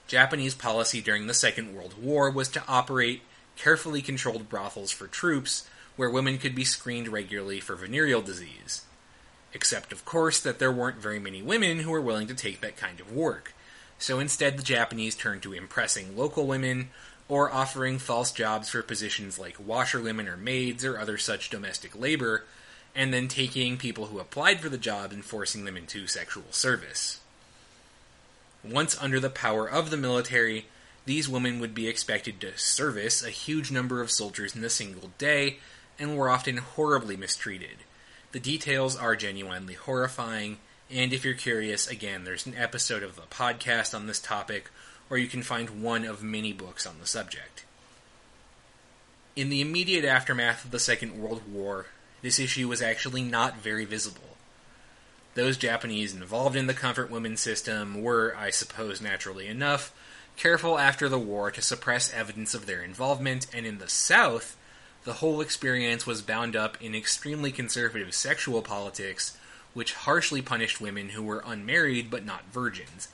Japanese 0.08 0.56
policy 0.56 1.00
during 1.00 1.28
the 1.28 1.34
Second 1.34 1.74
World 1.74 1.94
War 1.98 2.30
was 2.30 2.50
to 2.50 2.64
operate 2.68 3.22
carefully 3.56 4.02
controlled 4.02 4.50
brothels 4.50 4.92
for 4.92 5.08
troops 5.08 5.70
where 5.96 6.10
women 6.10 6.38
could 6.38 6.54
be 6.54 6.66
screened 6.66 7.08
regularly 7.08 7.62
for 7.62 7.78
venereal 7.78 8.22
disease. 8.22 8.82
Except, 9.54 9.94
of 9.94 10.04
course, 10.04 10.42
that 10.42 10.60
there 10.60 10.70
weren't 10.70 10.98
very 10.98 11.20
many 11.20 11.42
women 11.42 11.80
who 11.80 11.92
were 11.92 12.02
willing 12.02 12.28
to 12.28 12.36
take 12.36 12.60
that 12.60 12.76
kind 12.76 13.00
of 13.00 13.14
work. 13.14 13.54
So 14.00 14.20
instead, 14.20 14.58
the 14.58 14.64
Japanese 14.64 15.16
turned 15.16 15.44
to 15.44 15.54
impressing 15.54 16.18
local 16.18 16.46
women 16.46 16.90
or 17.30 17.54
offering 17.54 18.00
false 18.00 18.34
jobs 18.34 18.68
for 18.68 18.84
positions 18.84 19.40
like 19.40 19.66
washerwomen 19.66 20.28
or 20.28 20.36
maids 20.36 20.84
or 20.84 21.00
other 21.00 21.18
such 21.18 21.50
domestic 21.50 21.98
labor, 21.98 22.44
and 22.96 23.14
then 23.14 23.28
taking 23.28 23.78
people 23.78 24.08
who 24.08 24.20
applied 24.20 24.60
for 24.60 24.70
the 24.70 24.78
job 24.78 25.12
and 25.12 25.24
forcing 25.24 25.66
them 25.66 25.78
into 25.78 26.08
sexual 26.08 26.52
service. 26.52 27.20
Once 28.64 29.02
under 29.02 29.20
the 29.20 29.30
power 29.30 29.68
of 29.68 29.90
the 29.90 29.98
military, 29.98 30.66
these 31.06 31.28
women 31.28 31.60
would 31.60 31.74
be 31.74 31.88
expected 31.88 32.40
to 32.40 32.58
service 32.58 33.24
a 33.24 33.30
huge 33.30 33.72
number 33.72 34.02
of 34.02 34.12
soldiers 34.12 34.56
in 34.56 34.64
a 34.64 34.70
single 34.70 35.12
day 35.18 35.58
and 35.98 36.16
were 36.16 36.30
often 36.30 36.58
horribly 36.58 37.18
mistreated. 37.18 37.78
The 38.32 38.40
details 38.40 38.96
are 38.96 39.16
genuinely 39.16 39.74
horrifying, 39.74 40.58
and 40.90 41.12
if 41.12 41.26
you're 41.26 41.34
curious, 41.34 41.88
again, 41.88 42.24
there's 42.24 42.46
an 42.46 42.56
episode 42.56 43.04
of 43.04 43.16
the 43.16 43.24
podcast 43.24 43.96
on 43.96 44.08
this 44.08 44.20
topic, 44.20 44.70
or 45.10 45.18
you 45.18 45.28
can 45.28 45.44
find 45.44 45.82
one 45.82 46.06
of 46.06 46.24
many 46.24 46.54
books 46.54 46.86
on 46.86 46.96
the 47.00 47.08
subject. 47.08 47.66
In 49.36 49.50
the 49.50 49.62
immediate 49.62 50.06
aftermath 50.06 50.66
of 50.66 50.72
the 50.72 50.80
Second 50.80 51.18
World 51.18 51.42
War, 51.52 51.88
this 52.22 52.40
issue 52.40 52.68
was 52.68 52.82
actually 52.82 53.24
not 53.24 53.58
very 53.58 53.86
visible. 53.86 54.38
Those 55.34 55.58
Japanese 55.58 56.14
involved 56.14 56.56
in 56.56 56.68
the 56.68 56.74
comfort 56.74 57.10
women 57.10 57.38
system 57.38 58.02
were, 58.02 58.36
I 58.38 58.50
suppose 58.50 59.02
naturally 59.02 59.48
enough, 59.48 59.94
careful 60.36 60.78
after 60.78 61.08
the 61.08 61.20
war 61.20 61.52
to 61.52 61.62
suppress 61.62 62.14
evidence 62.14 62.54
of 62.54 62.66
their 62.66 62.82
involvement, 62.82 63.48
and 63.54 63.66
in 63.66 63.78
the 63.78 63.90
South, 63.90 64.58
the 65.04 65.14
whole 65.14 65.42
experience 65.42 66.06
was 66.06 66.22
bound 66.22 66.56
up 66.56 66.82
in 66.82 66.94
extremely 66.94 67.52
conservative 67.52 68.14
sexual 68.14 68.62
politics, 68.62 69.38
which 69.74 69.94
harshly 69.94 70.42
punished 70.42 70.82
women 70.82 71.10
who 71.10 71.24
were 71.24 71.44
unmarried 71.46 72.12
but 72.12 72.26
not 72.26 72.52
virgins, 72.52 73.08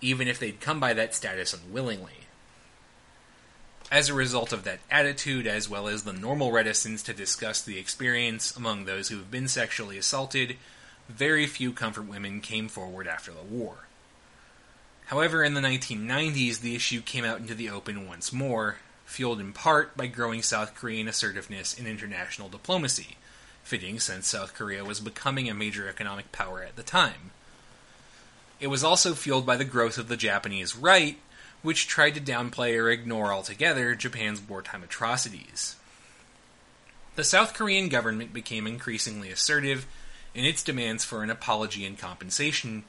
even 0.00 0.26
if 0.26 0.38
they'd 0.38 0.60
come 0.60 0.80
by 0.80 0.92
that 0.92 1.14
status 1.14 1.54
unwillingly. 1.54 2.19
As 3.90 4.08
a 4.08 4.14
result 4.14 4.52
of 4.52 4.62
that 4.64 4.78
attitude, 4.88 5.48
as 5.48 5.68
well 5.68 5.88
as 5.88 6.04
the 6.04 6.12
normal 6.12 6.52
reticence 6.52 7.02
to 7.02 7.12
discuss 7.12 7.60
the 7.60 7.78
experience 7.78 8.56
among 8.56 8.84
those 8.84 9.08
who 9.08 9.16
have 9.16 9.32
been 9.32 9.48
sexually 9.48 9.98
assaulted, 9.98 10.56
very 11.08 11.46
few 11.46 11.72
comfort 11.72 12.06
women 12.06 12.40
came 12.40 12.68
forward 12.68 13.08
after 13.08 13.32
the 13.32 13.42
war. 13.42 13.88
However, 15.06 15.42
in 15.42 15.54
the 15.54 15.60
1990s, 15.60 16.60
the 16.60 16.76
issue 16.76 17.00
came 17.00 17.24
out 17.24 17.40
into 17.40 17.54
the 17.54 17.68
open 17.68 18.06
once 18.06 18.32
more, 18.32 18.76
fueled 19.06 19.40
in 19.40 19.52
part 19.52 19.96
by 19.96 20.06
growing 20.06 20.40
South 20.40 20.76
Korean 20.76 21.08
assertiveness 21.08 21.74
in 21.74 21.88
international 21.88 22.48
diplomacy, 22.48 23.16
fitting 23.64 23.98
since 23.98 24.28
South 24.28 24.54
Korea 24.54 24.84
was 24.84 25.00
becoming 25.00 25.50
a 25.50 25.54
major 25.54 25.88
economic 25.88 26.30
power 26.30 26.62
at 26.62 26.76
the 26.76 26.84
time. 26.84 27.32
It 28.60 28.68
was 28.68 28.84
also 28.84 29.14
fueled 29.14 29.46
by 29.46 29.56
the 29.56 29.64
growth 29.64 29.98
of 29.98 30.06
the 30.06 30.16
Japanese 30.16 30.76
right, 30.76 31.18
which 31.62 31.86
tried 31.86 32.14
to 32.14 32.20
downplay 32.20 32.78
or 32.80 32.90
ignore 32.90 33.32
altogether 33.32 33.94
Japan's 33.94 34.40
wartime 34.40 34.82
atrocities. 34.82 35.76
The 37.16 37.24
South 37.24 37.54
Korean 37.54 37.88
government 37.88 38.32
became 38.32 38.66
increasingly 38.66 39.30
assertive 39.30 39.86
in 40.34 40.44
its 40.44 40.62
demands 40.62 41.04
for 41.04 41.22
an 41.22 41.30
apology 41.30 41.84
and 41.84 41.98
compensation 41.98 42.84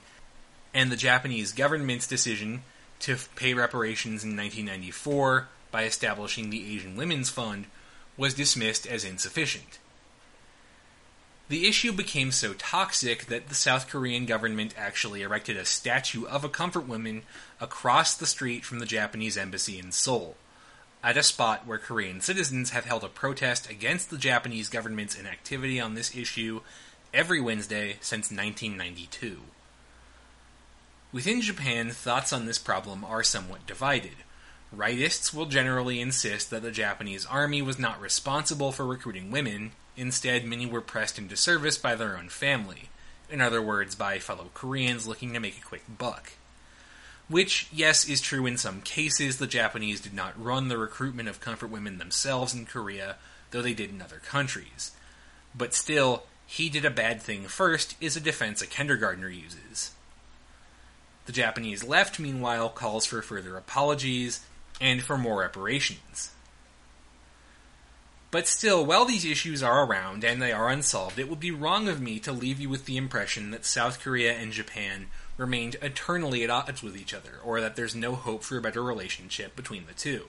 and 0.73 0.91
the 0.91 0.95
Japanese 0.95 1.51
government's 1.51 2.07
decision 2.07 2.63
to 2.99 3.17
pay 3.35 3.53
reparations 3.53 4.23
in 4.23 4.37
1994 4.37 5.47
by 5.71 5.83
establishing 5.83 6.49
the 6.49 6.73
Asian 6.73 6.95
Women's 6.95 7.29
Fund 7.29 7.65
was 8.15 8.33
dismissed 8.33 8.85
as 8.85 9.03
insufficient. 9.03 9.79
The 11.51 11.67
issue 11.67 11.91
became 11.91 12.31
so 12.31 12.53
toxic 12.53 13.25
that 13.25 13.49
the 13.49 13.55
South 13.55 13.89
Korean 13.89 14.25
government 14.25 14.73
actually 14.77 15.21
erected 15.21 15.57
a 15.57 15.65
statue 15.65 16.25
of 16.25 16.45
a 16.45 16.49
comfort 16.49 16.87
woman 16.87 17.23
across 17.59 18.15
the 18.15 18.25
street 18.25 18.63
from 18.63 18.79
the 18.79 18.85
Japanese 18.85 19.35
embassy 19.35 19.77
in 19.77 19.91
Seoul, 19.91 20.37
at 21.03 21.17
a 21.17 21.23
spot 21.23 21.67
where 21.67 21.77
Korean 21.77 22.21
citizens 22.21 22.69
have 22.69 22.85
held 22.85 23.03
a 23.03 23.09
protest 23.09 23.69
against 23.69 24.09
the 24.09 24.17
Japanese 24.17 24.69
government's 24.69 25.13
inactivity 25.13 25.77
on 25.77 25.93
this 25.93 26.15
issue 26.15 26.61
every 27.13 27.41
Wednesday 27.41 27.97
since 27.99 28.31
1992. 28.31 29.41
Within 31.11 31.41
Japan, 31.41 31.89
thoughts 31.89 32.31
on 32.31 32.45
this 32.45 32.59
problem 32.59 33.03
are 33.03 33.23
somewhat 33.23 33.67
divided. 33.67 34.15
Rightists 34.73 35.33
will 35.33 35.47
generally 35.47 35.99
insist 35.99 36.49
that 36.49 36.61
the 36.61 36.71
Japanese 36.71 37.25
army 37.25 37.61
was 37.61 37.77
not 37.77 37.99
responsible 37.99 38.71
for 38.71 38.85
recruiting 38.85 39.31
women, 39.31 39.73
instead, 39.95 40.45
many 40.45 40.65
were 40.65 40.81
pressed 40.81 41.17
into 41.17 41.35
service 41.35 41.77
by 41.77 41.95
their 41.95 42.17
own 42.17 42.29
family. 42.29 42.89
In 43.29 43.41
other 43.41 43.61
words, 43.61 43.95
by 43.95 44.19
fellow 44.19 44.49
Koreans 44.53 45.07
looking 45.07 45.33
to 45.33 45.39
make 45.39 45.57
a 45.57 45.65
quick 45.65 45.83
buck. 45.97 46.33
Which, 47.29 47.67
yes, 47.71 48.07
is 48.07 48.19
true 48.19 48.45
in 48.45 48.57
some 48.57 48.81
cases. 48.81 49.37
The 49.37 49.47
Japanese 49.47 50.01
did 50.01 50.13
not 50.13 50.41
run 50.41 50.67
the 50.67 50.77
recruitment 50.77 51.29
of 51.29 51.39
comfort 51.39 51.69
women 51.69 51.97
themselves 51.97 52.53
in 52.53 52.65
Korea, 52.65 53.15
though 53.51 53.61
they 53.61 53.73
did 53.73 53.89
in 53.89 54.01
other 54.01 54.17
countries. 54.17 54.91
But 55.55 55.73
still, 55.73 56.23
he 56.45 56.67
did 56.67 56.83
a 56.83 56.89
bad 56.89 57.21
thing 57.21 57.47
first 57.47 57.95
is 58.01 58.17
a 58.17 58.19
defense 58.19 58.61
a 58.61 58.67
kindergartner 58.67 59.29
uses. 59.29 59.91
The 61.25 61.31
Japanese 61.31 61.83
left, 61.83 62.19
meanwhile, 62.19 62.67
calls 62.67 63.05
for 63.05 63.21
further 63.21 63.55
apologies 63.55 64.45
and 64.81 65.01
for 65.01 65.17
more 65.17 65.39
reparations. 65.39 66.31
But 68.31 68.47
still, 68.47 68.85
while 68.85 69.03
these 69.03 69.25
issues 69.25 69.61
are 69.61 69.85
around 69.85 70.23
and 70.23 70.41
they 70.41 70.53
are 70.53 70.69
unsolved, 70.69 71.19
it 71.19 71.29
would 71.29 71.41
be 71.41 71.51
wrong 71.51 71.89
of 71.89 71.99
me 71.99 72.17
to 72.19 72.31
leave 72.31 72.61
you 72.61 72.69
with 72.69 72.85
the 72.85 72.95
impression 72.95 73.51
that 73.51 73.65
South 73.65 73.99
Korea 73.99 74.33
and 74.33 74.53
Japan 74.53 75.07
remained 75.35 75.75
eternally 75.81 76.41
at 76.43 76.49
odds 76.49 76.81
with 76.81 76.95
each 76.95 77.13
other, 77.13 77.39
or 77.43 77.59
that 77.59 77.75
there's 77.75 77.93
no 77.93 78.15
hope 78.15 78.43
for 78.43 78.57
a 78.57 78.61
better 78.61 78.81
relationship 78.81 79.53
between 79.57 79.85
the 79.85 79.93
two. 79.93 80.27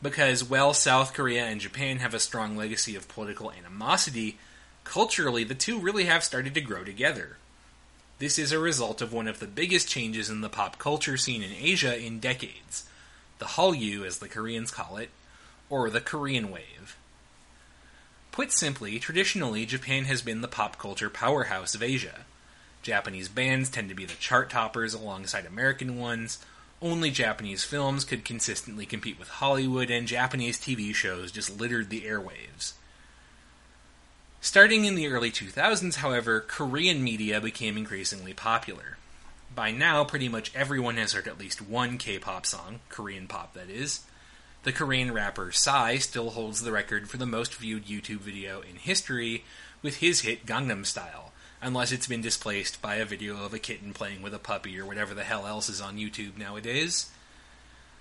Because 0.00 0.44
while 0.44 0.72
South 0.72 1.14
Korea 1.14 1.46
and 1.46 1.60
Japan 1.60 1.98
have 1.98 2.14
a 2.14 2.20
strong 2.20 2.56
legacy 2.56 2.94
of 2.94 3.08
political 3.08 3.50
animosity, 3.50 4.38
culturally 4.84 5.42
the 5.42 5.56
two 5.56 5.80
really 5.80 6.04
have 6.04 6.22
started 6.22 6.54
to 6.54 6.60
grow 6.60 6.84
together. 6.84 7.38
This 8.20 8.38
is 8.38 8.52
a 8.52 8.58
result 8.58 9.02
of 9.02 9.12
one 9.12 9.26
of 9.26 9.40
the 9.40 9.46
biggest 9.46 9.88
changes 9.88 10.30
in 10.30 10.42
the 10.42 10.48
pop 10.48 10.78
culture 10.78 11.16
scene 11.16 11.42
in 11.42 11.52
Asia 11.52 11.98
in 11.98 12.20
decades 12.20 12.84
the 13.38 13.44
Hallyu, 13.44 14.04
as 14.04 14.18
the 14.18 14.28
Koreans 14.28 14.72
call 14.72 14.96
it, 14.96 15.10
or 15.70 15.90
the 15.90 16.00
Korean 16.00 16.50
Wave. 16.50 16.96
Put 18.32 18.52
simply, 18.52 18.98
traditionally, 18.98 19.66
Japan 19.66 20.04
has 20.04 20.22
been 20.22 20.42
the 20.42 20.48
pop 20.48 20.78
culture 20.78 21.10
powerhouse 21.10 21.74
of 21.74 21.82
Asia. 21.82 22.24
Japanese 22.82 23.28
bands 23.28 23.68
tend 23.68 23.88
to 23.88 23.94
be 23.94 24.04
the 24.04 24.14
chart 24.14 24.50
toppers 24.50 24.94
alongside 24.94 25.44
American 25.44 25.98
ones. 25.98 26.38
Only 26.80 27.10
Japanese 27.10 27.64
films 27.64 28.04
could 28.04 28.24
consistently 28.24 28.86
compete 28.86 29.18
with 29.18 29.28
Hollywood, 29.28 29.90
and 29.90 30.06
Japanese 30.06 30.58
TV 30.58 30.94
shows 30.94 31.32
just 31.32 31.58
littered 31.58 31.90
the 31.90 32.02
airwaves. 32.02 32.74
Starting 34.40 34.84
in 34.84 34.94
the 34.94 35.08
early 35.08 35.32
2000s, 35.32 35.96
however, 35.96 36.40
Korean 36.40 37.02
media 37.02 37.40
became 37.40 37.76
increasingly 37.76 38.32
popular. 38.32 38.96
By 39.52 39.72
now, 39.72 40.04
pretty 40.04 40.28
much 40.28 40.54
everyone 40.54 40.96
has 40.96 41.12
heard 41.12 41.26
at 41.26 41.40
least 41.40 41.60
one 41.60 41.98
K 41.98 42.20
pop 42.20 42.46
song, 42.46 42.78
Korean 42.88 43.26
pop 43.26 43.54
that 43.54 43.68
is. 43.68 44.02
The 44.64 44.72
Korean 44.72 45.12
rapper 45.12 45.52
Psy 45.52 45.98
still 45.98 46.30
holds 46.30 46.62
the 46.62 46.72
record 46.72 47.08
for 47.08 47.16
the 47.16 47.26
most 47.26 47.54
viewed 47.54 47.86
YouTube 47.86 48.18
video 48.18 48.60
in 48.60 48.74
history 48.74 49.44
with 49.82 49.98
his 49.98 50.22
hit 50.22 50.46
Gangnam 50.46 50.84
Style, 50.84 51.32
unless 51.62 51.92
it's 51.92 52.08
been 52.08 52.20
displaced 52.20 52.82
by 52.82 52.96
a 52.96 53.04
video 53.04 53.44
of 53.44 53.54
a 53.54 53.60
kitten 53.60 53.94
playing 53.94 54.20
with 54.20 54.34
a 54.34 54.38
puppy 54.38 54.78
or 54.78 54.84
whatever 54.84 55.14
the 55.14 55.22
hell 55.22 55.46
else 55.46 55.68
is 55.68 55.80
on 55.80 55.96
YouTube 55.96 56.36
nowadays. 56.36 57.08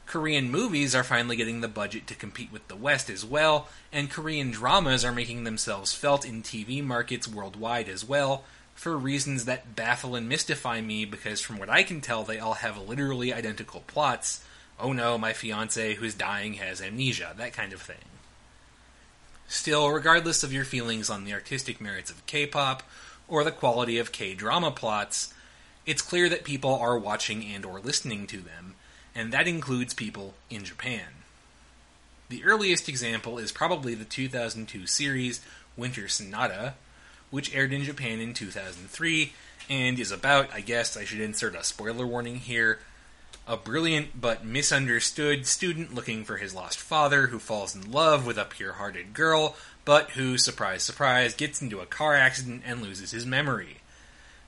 Korean 0.08 0.50
movies 0.50 0.96
are 0.96 1.04
finally 1.04 1.36
getting 1.36 1.62
the 1.62 1.68
budget 1.68 2.08
to 2.08 2.16
compete 2.16 2.52
with 2.52 2.68
the 2.70 2.76
West 2.76 3.08
as 3.08 3.24
well, 3.24 3.68
and 3.94 4.10
Korean 4.10 4.50
dramas 4.50 5.06
are 5.06 5.12
making 5.12 5.44
themselves 5.44 5.94
felt 5.94 6.26
in 6.26 6.42
TV 6.42 6.84
markets 6.84 7.28
worldwide 7.28 7.88
as 7.88 8.04
well, 8.04 8.46
for 8.74 8.98
reasons 8.98 9.46
that 9.46 9.76
baffle 9.76 10.16
and 10.16 10.28
mystify 10.28 10.82
me 10.82 11.06
because 11.06 11.40
from 11.40 11.60
what 11.60 11.70
I 11.70 11.84
can 11.84 12.02
tell, 12.02 12.24
they 12.24 12.40
all 12.40 12.56
have 12.56 12.80
literally 12.80 13.32
identical 13.32 13.82
plots. 13.82 14.44
Oh 14.80 14.94
no, 14.94 15.18
my 15.18 15.34
fiance 15.34 15.96
who's 15.96 16.14
dying 16.14 16.54
has 16.54 16.82
amnesia, 16.82 17.34
that 17.38 17.54
kind 17.54 17.74
of 17.74 17.82
thing. 17.82 17.96
Still, 19.48 19.90
regardless 19.90 20.44
of 20.44 20.54
your 20.54 20.66
feelings 20.66 21.10
on 21.10 21.24
the 21.24 21.34
artistic 21.34 21.80
merits 21.80 22.12
of 22.12 22.26
K 22.26 22.46
pop 22.46 22.84
or 23.28 23.44
the 23.44 23.52
quality 23.52 23.98
of 23.98 24.12
K 24.12 24.34
drama 24.34 24.72
plots, 24.72 25.34
it's 25.86 26.02
clear 26.02 26.28
that 26.30 26.44
people 26.44 26.76
are 26.76 26.98
watching 26.98 27.46
and 27.46 27.66
or 27.66 27.80
listening 27.80 28.28
to 28.28 28.38
them, 28.38 28.76
and 29.16 29.32
that 29.32 29.48
includes 29.48 29.94
people 29.94 30.34
in 30.50 30.64
Japan. 30.64 31.24
The 32.30 32.44
earliest 32.44 32.90
example 32.90 33.38
is 33.38 33.54
probably 33.54 33.96
the 33.96 34.04
2002 34.04 34.86
series 34.86 35.40
Winter 35.78 36.10
Sonata, 36.10 36.74
which 37.30 37.56
aired 37.56 37.72
in 37.72 37.84
Japan 37.84 38.20
in 38.20 38.34
2003 38.34 39.32
and 39.70 40.00
is 40.00 40.12
about, 40.12 40.54
I 40.54 40.62
guess 40.62 40.98
I 40.98 41.06
should 41.06 41.22
insert 41.22 41.56
a 41.56 41.64
spoiler 41.64 42.06
warning 42.06 42.38
here, 42.38 42.80
a 43.48 43.56
brilliant 43.56 44.20
but 44.20 44.46
misunderstood 44.46 45.48
student 45.48 45.96
looking 45.96 46.26
for 46.26 46.36
his 46.36 46.54
lost 46.54 46.78
father 46.78 47.28
who 47.28 47.40
falls 47.40 47.74
in 47.74 47.92
love 47.92 48.26
with 48.26 48.38
a 48.38 48.44
pure 48.44 48.74
hearted 48.74 49.14
girl, 49.14 49.56
but 49.86 50.12
who, 50.12 50.38
surprise, 50.38 50.84
surprise, 50.84 51.34
gets 51.34 51.62
into 51.62 51.80
a 51.80 51.86
car 51.86 52.14
accident 52.14 52.64
and 52.66 52.82
loses 52.82 53.12
his 53.12 53.26
memory. 53.26 53.78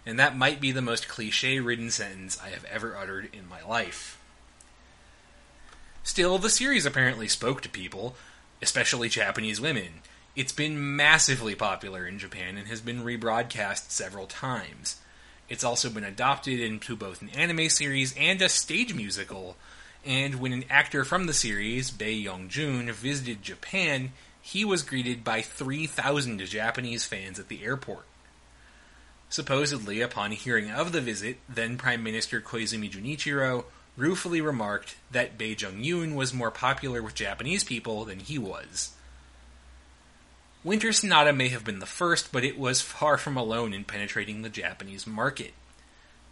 And 0.06 0.20
that 0.20 0.36
might 0.36 0.60
be 0.60 0.74
the 0.74 0.82
most 0.82 1.08
cliche 1.08 1.62
ridden 1.62 1.92
sentence 1.92 2.38
I 2.44 2.50
have 2.50 2.66
ever 2.66 2.98
uttered 2.98 3.30
in 3.32 3.48
my 3.48 3.64
life. 3.64 4.20
Still, 6.04 6.38
the 6.38 6.50
series 6.50 6.86
apparently 6.86 7.28
spoke 7.30 7.62
to 7.62 7.70
people, 7.70 8.16
especially 8.62 9.08
Japanese 9.08 9.62
women. 9.62 10.02
It's 10.36 10.52
been 10.52 10.96
massively 10.96 11.56
popular 11.56 12.06
in 12.06 12.20
Japan 12.20 12.58
and 12.58 12.68
has 12.68 12.82
been 12.82 13.04
rebroadcast 13.04 13.92
several 13.92 14.26
times. 14.28 14.98
It's 15.50 15.64
also 15.64 15.90
been 15.90 16.04
adopted 16.04 16.60
into 16.60 16.96
both 16.96 17.22
an 17.22 17.30
anime 17.30 17.70
series 17.70 18.16
and 18.16 18.42
a 18.42 18.50
stage 18.50 18.94
musical. 18.94 19.58
And 20.06 20.36
when 20.36 20.54
an 20.54 20.66
actor 20.70 21.04
from 21.04 21.26
the 21.26 21.34
series, 21.34 21.92
Bae 21.92 22.06
Young 22.06 22.48
Jun, 22.50 22.92
visited 22.92 23.42
Japan, 23.42 24.12
he 24.42 24.64
was 24.64 24.84
greeted 24.84 25.24
by 25.24 25.42
3,000 25.42 26.40
Japanese 26.46 27.06
fans 27.06 27.40
at 27.40 27.48
the 27.48 27.64
airport. 27.64 28.06
Supposedly, 29.30 30.02
upon 30.02 30.32
hearing 30.32 30.72
of 30.72 30.92
the 30.92 31.02
visit, 31.02 31.38
then 31.50 31.78
Prime 31.78 32.04
Minister 32.04 32.42
Koizumi 32.42 32.90
Junichiro 32.90 33.66
ruefully 33.98 34.42
remarked 34.42 34.96
that 35.12 35.38
Bae 35.38 35.56
Jung-yoon 35.58 36.16
was 36.16 36.34
more 36.34 36.52
popular 36.52 37.04
with 37.04 37.16
Japanese 37.16 37.64
people 37.64 38.06
than 38.06 38.20
he 38.20 38.38
was. 38.38 38.92
Winter 40.62 40.92
Sonata 40.92 41.32
may 41.32 41.48
have 41.48 41.64
been 41.64 41.80
the 41.80 41.86
first, 41.86 42.34
but 42.34 42.44
it 42.44 42.60
was 42.60 42.82
far 42.82 43.18
from 43.18 43.38
alone 43.38 43.74
in 43.74 43.86
penetrating 43.86 44.42
the 44.42 44.50
Japanese 44.50 45.08
market. 45.08 45.54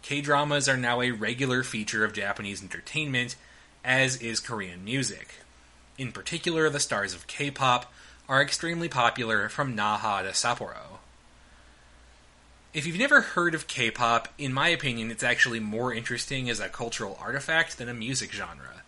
K 0.02 0.20
dramas 0.20 0.68
are 0.68 0.76
now 0.76 1.00
a 1.00 1.12
regular 1.12 1.62
feature 1.62 2.04
of 2.04 2.12
Japanese 2.12 2.62
entertainment, 2.62 3.36
as 3.82 4.16
is 4.20 4.38
Korean 4.38 4.84
music. 4.84 5.36
In 5.96 6.12
particular, 6.12 6.68
the 6.68 6.78
stars 6.78 7.14
of 7.14 7.26
K 7.26 7.50
pop 7.50 7.90
are 8.28 8.42
extremely 8.42 8.88
popular 8.88 9.48
from 9.48 9.74
Naha 9.74 10.22
to 10.22 10.32
Sapporo. 10.32 10.98
If 12.74 12.86
you've 12.86 12.98
never 12.98 13.22
heard 13.22 13.54
of 13.54 13.66
K 13.66 13.90
pop, 13.90 14.28
in 14.36 14.52
my 14.52 14.68
opinion, 14.68 15.10
it's 15.10 15.24
actually 15.24 15.58
more 15.58 15.94
interesting 15.94 16.50
as 16.50 16.60
a 16.60 16.68
cultural 16.68 17.18
artifact 17.18 17.78
than 17.78 17.88
a 17.88 17.94
music 17.94 18.32
genre. 18.32 18.82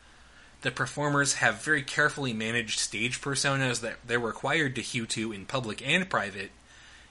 The 0.63 0.71
performers 0.71 1.35
have 1.35 1.65
very 1.65 1.83
carefully 1.83 2.33
managed 2.33 2.79
stage 2.79 3.21
personas 3.21 3.81
that 3.81 3.97
they're 4.07 4.21
required 4.21 4.75
to 4.75 4.83
hew 4.83 5.07
to 5.07 5.33
in 5.33 5.47
public 5.47 5.87
and 5.87 6.09
private, 6.09 6.51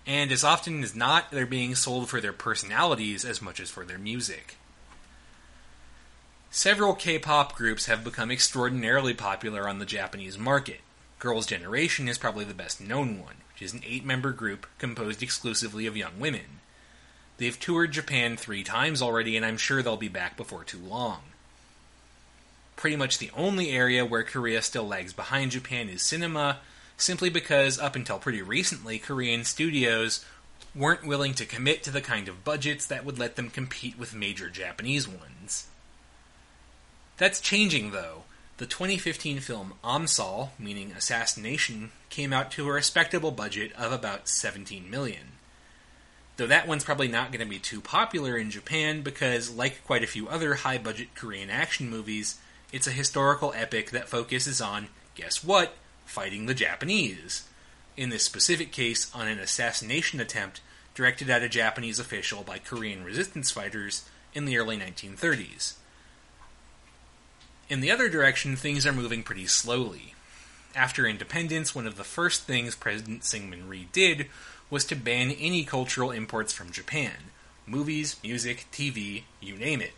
and 0.06 0.32
as 0.32 0.44
often 0.44 0.84
as 0.84 0.96
not, 0.96 1.32
they're 1.32 1.46
being 1.46 1.74
sold 1.76 2.10
for 2.10 2.22
their 2.22 2.34
personalities 2.34 3.26
as 3.26 3.42
much 3.42 3.60
as 3.60 3.70
for 3.70 3.86
their 3.86 3.98
music. 3.98 4.56
Several 6.52 6.94
K 6.94 7.20
pop 7.20 7.56
groups 7.56 7.86
have 7.86 8.04
become 8.04 8.32
extraordinarily 8.32 9.14
popular 9.14 9.68
on 9.68 9.80
the 9.80 9.86
Japanese 9.86 10.38
market. 10.38 10.82
Girls' 11.20 11.46
Generation 11.46 12.08
is 12.08 12.18
probably 12.18 12.46
the 12.46 12.54
best 12.54 12.80
known 12.80 13.20
one, 13.20 13.36
which 13.54 13.62
is 13.62 13.74
an 13.74 13.84
eight 13.86 14.06
member 14.06 14.32
group 14.32 14.66
composed 14.78 15.22
exclusively 15.22 15.86
of 15.86 15.98
young 15.98 16.20
women. 16.20 16.60
They've 17.38 17.60
toured 17.60 17.92
Japan 17.92 18.36
three 18.36 18.64
times 18.64 19.02
already, 19.02 19.38
and 19.38 19.46
I'm 19.46 19.58
sure 19.58 19.82
they'll 19.82 19.98
be 19.98 20.08
back 20.08 20.38
before 20.38 20.64
too 20.64 20.80
long. 20.80 21.22
Pretty 22.80 22.96
much 22.96 23.18
the 23.18 23.30
only 23.36 23.72
area 23.72 24.06
where 24.06 24.24
Korea 24.24 24.62
still 24.62 24.88
lags 24.88 25.12
behind 25.12 25.52
Japan 25.52 25.90
is 25.90 26.02
cinema, 26.02 26.60
simply 26.96 27.30
because 27.30 27.78
up 27.78 27.94
until 27.94 28.20
pretty 28.20 28.42
recently, 28.42 28.98
Korean 28.98 29.44
studios 29.44 30.24
weren't 30.74 31.06
willing 31.06 31.34
to 31.34 31.46
commit 31.46 31.84
to 31.84 31.92
the 31.92 32.00
kind 32.00 32.30
of 32.30 32.46
budgets 32.46 32.86
that 32.86 33.04
would 33.04 33.20
let 33.20 33.36
them 33.36 33.50
compete 33.50 34.00
with 34.00 34.16
major 34.16 34.50
Japanese 34.50 35.10
ones. 35.10 35.68
That's 37.18 37.42
changing, 37.42 37.92
though. 37.92 38.24
The 38.60 38.66
2015 38.66 39.42
film 39.42 39.74
Amsal, 39.84 40.52
meaning 40.58 40.94
assassination, 40.94 41.92
came 42.10 42.32
out 42.32 42.50
to 42.52 42.70
a 42.70 42.72
respectable 42.72 43.32
budget 43.32 43.74
of 43.74 43.92
about 43.92 44.30
17 44.30 44.90
million. 44.90 45.34
Though 46.38 46.48
that 46.48 46.66
one's 46.66 46.86
probably 46.86 47.10
not 47.10 47.34
going 47.34 47.44
to 47.44 47.46
be 47.46 47.60
too 47.60 47.82
popular 47.82 48.38
in 48.38 48.50
Japan 48.50 49.02
because, 49.02 49.54
like 49.54 49.84
quite 49.86 50.02
a 50.02 50.08
few 50.08 50.30
other 50.30 50.56
high 50.56 50.78
budget 50.78 51.14
Korean 51.14 51.50
action 51.50 51.90
movies, 51.90 52.40
it's 52.72 52.88
a 52.88 52.92
historical 52.92 53.54
epic 53.56 53.92
that 53.92 54.10
focuses 54.10 54.62
on, 54.62 54.88
guess 55.16 55.44
what, 55.44 55.74
fighting 56.06 56.46
the 56.46 56.54
Japanese. 56.54 57.48
In 57.98 58.10
this 58.10 58.24
specific 58.24 58.72
case, 58.72 59.14
on 59.14 59.28
an 59.28 59.40
assassination 59.40 60.20
attempt 60.20 60.62
directed 60.94 61.30
at 61.30 61.44
a 61.44 61.50
Japanese 61.50 62.00
official 62.00 62.44
by 62.44 62.60
Korean 62.60 63.04
resistance 63.04 63.52
fighters 63.52 64.08
in 64.34 64.46
the 64.46 64.58
early 64.58 64.78
1930s. 64.78 65.74
In 67.70 67.82
the 67.82 67.92
other 67.92 68.10
direction, 68.10 68.56
things 68.56 68.86
are 68.86 68.94
moving 68.94 69.24
pretty 69.24 69.48
slowly. 69.48 70.14
After 70.76 71.06
independence, 71.06 71.74
one 71.74 71.88
of 71.88 71.98
the 71.98 72.04
first 72.04 72.44
things 72.44 72.76
President 72.76 73.22
Syngman 73.22 73.68
Rhee 73.68 73.90
did 73.92 74.28
was 74.70 74.86
to 74.86 74.96
ban 74.96 75.32
any 75.32 75.64
cultural 75.64 76.12
imports 76.12 76.54
from 76.54 76.72
Japan 76.72 77.32
movies, 77.70 78.16
music, 78.24 78.66
TV, 78.72 79.24
you 79.40 79.56
name 79.56 79.80
it. 79.80 79.92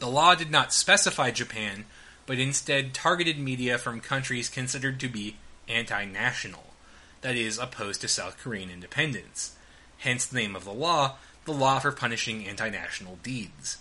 The 0.00 0.08
law 0.08 0.34
did 0.34 0.50
not 0.50 0.72
specify 0.72 1.30
Japan, 1.30 1.84
but 2.24 2.38
instead 2.38 2.94
targeted 2.94 3.38
media 3.38 3.76
from 3.76 4.00
countries 4.00 4.48
considered 4.48 4.98
to 5.00 5.08
be 5.08 5.36
anti 5.68 6.06
national, 6.06 6.72
that 7.20 7.36
is, 7.36 7.58
opposed 7.58 8.00
to 8.00 8.08
South 8.08 8.38
Korean 8.38 8.70
independence. 8.70 9.56
Hence 9.98 10.24
the 10.24 10.38
name 10.38 10.56
of 10.56 10.64
the 10.64 10.72
law, 10.72 11.16
the 11.44 11.52
law 11.52 11.80
for 11.80 11.92
punishing 11.92 12.46
anti 12.46 12.70
national 12.70 13.18
deeds. 13.22 13.76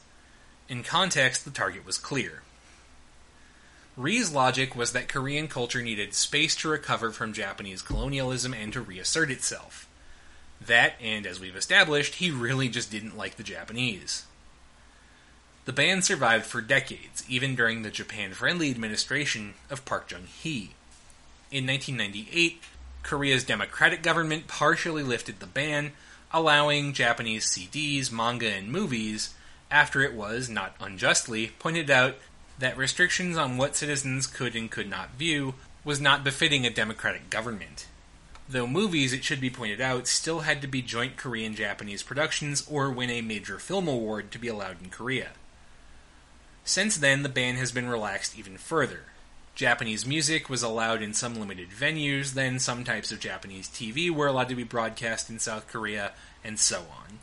In 0.68 0.84
context, 0.84 1.46
the 1.46 1.52
target 1.52 1.86
was 1.86 1.98
clear. 1.98 2.44
Rhee's 3.96 4.34
logic 4.34 4.76
was 4.76 4.92
that 4.92 5.08
Korean 5.08 5.48
culture 5.48 5.82
needed 5.82 6.14
space 6.14 6.54
to 6.58 6.70
recover 6.70 7.12
from 7.12 7.32
Japanese 7.32 7.82
colonialism 7.82 8.54
and 8.54 8.74
to 8.74 8.82
reassert 8.82 9.32
itself. 9.32 9.88
That, 10.60 10.96
and 11.02 11.26
as 11.26 11.40
we've 11.40 11.56
established, 11.56 12.16
he 12.16 12.30
really 12.30 12.68
just 12.68 12.92
didn't 12.92 13.18
like 13.18 13.38
the 13.38 13.44
Japanese. 13.44 14.26
The 15.66 15.74
band 15.74 16.04
survived 16.04 16.46
for 16.46 16.62
decades, 16.62 17.24
even 17.30 17.56
during 17.56 17.84
the 17.84 17.92
Japan 17.92 18.34
friendly 18.34 18.72
administration 18.72 19.54
of 19.70 19.86
Park 19.86 20.08
Chung 20.08 20.26
hee. 20.26 20.72
In 21.52 21.68
1998, 21.68 22.62
Korea's 23.04 23.44
democratic 23.44 24.02
government 24.02 24.48
partially 24.48 25.04
lifted 25.04 25.40
the 25.40 25.48
ban, 25.48 25.92
allowing 26.32 26.94
Japanese 26.94 27.46
CDs, 27.46 28.12
manga, 28.12 28.50
and 28.50 28.72
movies 28.72 29.34
after 29.72 30.02
it 30.02 30.14
was, 30.14 30.50
not 30.50 30.76
unjustly, 30.80 31.52
pointed 31.60 31.90
out 31.90 32.16
that 32.58 32.78
restrictions 32.78 33.38
on 33.38 33.58
what 33.58 33.76
citizens 33.76 34.28
could 34.28 34.56
and 34.56 34.72
could 34.72 34.90
not 34.90 35.12
view 35.12 35.54
was 35.84 36.02
not 36.02 36.24
befitting 36.24 36.66
a 36.66 36.70
democratic 36.70 37.30
government. 37.30 37.88
Though 38.48 38.68
movies, 38.68 39.14
it 39.14 39.24
should 39.24 39.40
be 39.40 39.52
pointed 39.52 39.80
out, 39.80 40.08
still 40.08 40.40
had 40.40 40.62
to 40.62 40.68
be 40.68 40.82
joint 40.82 41.18
Korean 41.18 41.54
Japanese 41.54 42.02
productions 42.02 42.66
or 42.68 42.90
win 42.90 43.12
a 43.12 43.22
major 43.22 43.60
film 43.60 43.88
award 43.88 44.32
to 44.32 44.40
be 44.40 44.48
allowed 44.48 44.82
in 44.82 44.90
Korea. 44.90 45.30
Since 46.70 46.98
then, 46.98 47.24
the 47.24 47.30
ban 47.30 47.56
has 47.56 47.72
been 47.72 47.90
relaxed 47.90 48.38
even 48.38 48.56
further. 48.56 49.06
Japanese 49.56 50.06
music 50.06 50.52
was 50.52 50.62
allowed 50.62 51.02
in 51.02 51.16
some 51.16 51.34
limited 51.34 51.72
venues, 51.72 52.34
then 52.34 52.60
some 52.60 52.84
types 52.84 53.12
of 53.12 53.20
Japanese 53.20 53.68
TV 53.68 54.12
were 54.12 54.28
allowed 54.28 54.50
to 54.50 54.56
be 54.56 54.62
broadcast 54.62 55.32
in 55.32 55.40
South 55.40 55.68
Korea, 55.68 56.12
and 56.44 56.60
so 56.60 56.82
on. 56.82 57.22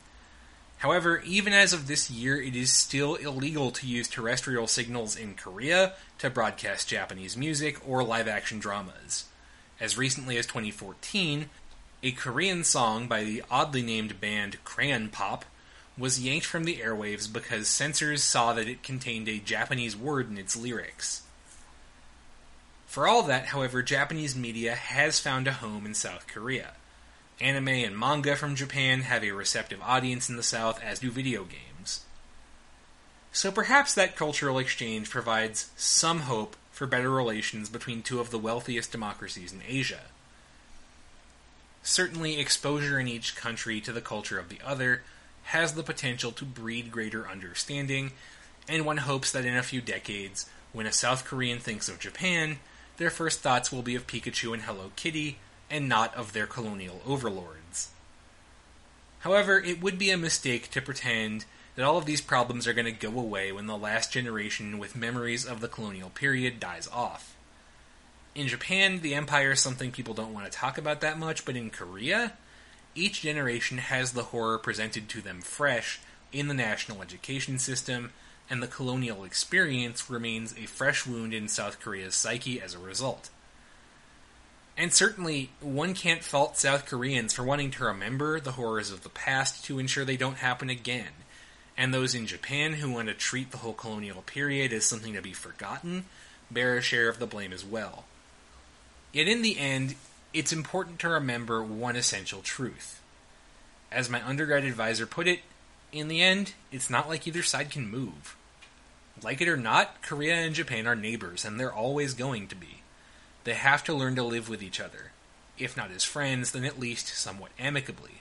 However, 0.78 1.22
even 1.24 1.52
as 1.52 1.72
of 1.72 1.86
this 1.86 2.10
year, 2.10 2.42
it 2.42 2.56
is 2.56 2.72
still 2.72 3.14
illegal 3.14 3.70
to 3.70 3.86
use 3.86 4.08
terrestrial 4.08 4.66
signals 4.66 5.14
in 5.14 5.34
Korea 5.34 5.92
to 6.18 6.28
broadcast 6.28 6.88
Japanese 6.88 7.36
music 7.36 7.78
or 7.88 8.02
live 8.02 8.26
action 8.26 8.58
dramas. 8.58 9.26
As 9.78 9.96
recently 9.96 10.38
as 10.38 10.46
2014, 10.46 11.50
a 12.02 12.10
Korean 12.10 12.64
song 12.64 13.06
by 13.06 13.22
the 13.22 13.44
oddly 13.48 13.82
named 13.82 14.20
band 14.20 14.56
Crayon 14.64 15.08
Pop 15.08 15.44
was 15.98 16.20
yanked 16.20 16.46
from 16.46 16.64
the 16.64 16.76
airwaves 16.76 17.32
because 17.32 17.68
censors 17.68 18.22
saw 18.22 18.52
that 18.52 18.68
it 18.68 18.82
contained 18.82 19.28
a 19.28 19.38
Japanese 19.38 19.96
word 19.96 20.30
in 20.30 20.36
its 20.36 20.56
lyrics. 20.56 21.22
For 22.86 23.08
all 23.08 23.22
that, 23.24 23.46
however, 23.46 23.82
Japanese 23.82 24.36
media 24.36 24.74
has 24.74 25.20
found 25.20 25.46
a 25.46 25.52
home 25.52 25.86
in 25.86 25.94
South 25.94 26.26
Korea. 26.26 26.72
Anime 27.40 27.68
and 27.68 27.98
manga 27.98 28.36
from 28.36 28.54
Japan 28.54 29.02
have 29.02 29.22
a 29.22 29.32
receptive 29.32 29.80
audience 29.82 30.30
in 30.30 30.36
the 30.36 30.42
South, 30.42 30.82
as 30.82 31.00
do 31.00 31.10
video 31.10 31.44
games. 31.44 32.04
So 33.32 33.52
perhaps 33.52 33.92
that 33.94 34.16
cultural 34.16 34.58
exchange 34.58 35.10
provides 35.10 35.70
some 35.76 36.20
hope 36.20 36.56
for 36.70 36.86
better 36.86 37.10
relations 37.10 37.68
between 37.68 38.02
two 38.02 38.20
of 38.20 38.30
the 38.30 38.38
wealthiest 38.38 38.92
democracies 38.92 39.52
in 39.52 39.60
Asia. 39.66 40.02
Certainly, 41.82 42.40
exposure 42.40 42.98
in 42.98 43.08
each 43.08 43.36
country 43.36 43.80
to 43.82 43.92
the 43.92 44.00
culture 44.00 44.38
of 44.38 44.48
the 44.48 44.58
other 44.64 45.02
has 45.46 45.74
the 45.74 45.82
potential 45.82 46.32
to 46.32 46.44
breed 46.44 46.90
greater 46.90 47.28
understanding, 47.28 48.12
and 48.68 48.84
one 48.84 48.98
hopes 48.98 49.30
that 49.32 49.44
in 49.44 49.56
a 49.56 49.62
few 49.62 49.80
decades, 49.80 50.48
when 50.72 50.86
a 50.86 50.92
South 50.92 51.24
Korean 51.24 51.58
thinks 51.58 51.88
of 51.88 52.00
Japan, 52.00 52.58
their 52.96 53.10
first 53.10 53.40
thoughts 53.40 53.70
will 53.70 53.82
be 53.82 53.94
of 53.94 54.06
Pikachu 54.06 54.52
and 54.52 54.62
Hello 54.62 54.90
Kitty, 54.96 55.38
and 55.70 55.88
not 55.88 56.14
of 56.14 56.32
their 56.32 56.46
colonial 56.46 57.00
overlords. 57.06 57.90
However, 59.20 59.58
it 59.58 59.80
would 59.80 59.98
be 59.98 60.10
a 60.10 60.16
mistake 60.16 60.70
to 60.70 60.82
pretend 60.82 61.44
that 61.74 61.84
all 61.84 61.98
of 61.98 62.06
these 62.06 62.20
problems 62.20 62.66
are 62.66 62.72
going 62.72 62.86
to 62.86 62.92
go 62.92 63.18
away 63.18 63.52
when 63.52 63.66
the 63.66 63.76
last 63.76 64.12
generation 64.12 64.78
with 64.78 64.96
memories 64.96 65.44
of 65.44 65.60
the 65.60 65.68
colonial 65.68 66.10
period 66.10 66.58
dies 66.58 66.88
off. 66.92 67.36
In 68.34 68.48
Japan, 68.48 69.00
the 69.00 69.14
empire 69.14 69.52
is 69.52 69.60
something 69.60 69.92
people 69.92 70.14
don't 70.14 70.34
want 70.34 70.46
to 70.46 70.52
talk 70.52 70.76
about 70.76 71.00
that 71.00 71.18
much, 71.18 71.44
but 71.44 71.56
in 71.56 71.70
Korea, 71.70 72.32
each 72.96 73.22
generation 73.22 73.78
has 73.78 74.12
the 74.12 74.24
horror 74.24 74.58
presented 74.58 75.08
to 75.08 75.20
them 75.20 75.40
fresh 75.40 76.00
in 76.32 76.48
the 76.48 76.54
national 76.54 77.02
education 77.02 77.58
system, 77.58 78.12
and 78.48 78.62
the 78.62 78.66
colonial 78.66 79.24
experience 79.24 80.10
remains 80.10 80.54
a 80.56 80.66
fresh 80.66 81.06
wound 81.06 81.34
in 81.34 81.48
South 81.48 81.80
Korea's 81.80 82.14
psyche 82.14 82.60
as 82.60 82.74
a 82.74 82.78
result. 82.78 83.30
And 84.76 84.92
certainly, 84.92 85.50
one 85.60 85.94
can't 85.94 86.22
fault 86.22 86.58
South 86.58 86.84
Koreans 86.84 87.32
for 87.32 87.42
wanting 87.42 87.70
to 87.72 87.84
remember 87.84 88.38
the 88.38 88.52
horrors 88.52 88.90
of 88.90 89.02
the 89.02 89.08
past 89.08 89.64
to 89.64 89.78
ensure 89.78 90.04
they 90.04 90.18
don't 90.18 90.36
happen 90.36 90.68
again. 90.68 91.12
And 91.78 91.92
those 91.92 92.14
in 92.14 92.26
Japan 92.26 92.74
who 92.74 92.92
want 92.92 93.08
to 93.08 93.14
treat 93.14 93.50
the 93.50 93.58
whole 93.58 93.72
colonial 93.72 94.22
period 94.22 94.72
as 94.72 94.84
something 94.84 95.14
to 95.14 95.22
be 95.22 95.32
forgotten 95.32 96.04
bear 96.50 96.76
a 96.76 96.82
share 96.82 97.08
of 97.08 97.18
the 97.18 97.26
blame 97.26 97.52
as 97.52 97.64
well. 97.64 98.04
Yet 99.12 99.28
in 99.28 99.42
the 99.42 99.58
end, 99.58 99.94
it's 100.36 100.52
important 100.52 100.98
to 100.98 101.08
remember 101.08 101.62
one 101.62 101.96
essential 101.96 102.42
truth. 102.42 103.00
As 103.90 104.10
my 104.10 104.22
undergrad 104.22 104.64
advisor 104.64 105.06
put 105.06 105.26
it, 105.26 105.40
in 105.92 106.08
the 106.08 106.22
end, 106.22 106.52
it's 106.70 106.90
not 106.90 107.08
like 107.08 107.26
either 107.26 107.42
side 107.42 107.70
can 107.70 107.90
move. 107.90 108.36
Like 109.22 109.40
it 109.40 109.48
or 109.48 109.56
not, 109.56 110.02
Korea 110.02 110.34
and 110.34 110.54
Japan 110.54 110.86
are 110.86 110.94
neighbors, 110.94 111.46
and 111.46 111.58
they're 111.58 111.72
always 111.72 112.12
going 112.12 112.48
to 112.48 112.54
be. 112.54 112.82
They 113.44 113.54
have 113.54 113.82
to 113.84 113.94
learn 113.94 114.14
to 114.16 114.22
live 114.22 114.50
with 114.50 114.62
each 114.62 114.78
other. 114.78 115.12
If 115.56 115.74
not 115.74 115.90
as 115.90 116.04
friends, 116.04 116.52
then 116.52 116.66
at 116.66 116.78
least 116.78 117.08
somewhat 117.08 117.52
amicably. 117.58 118.20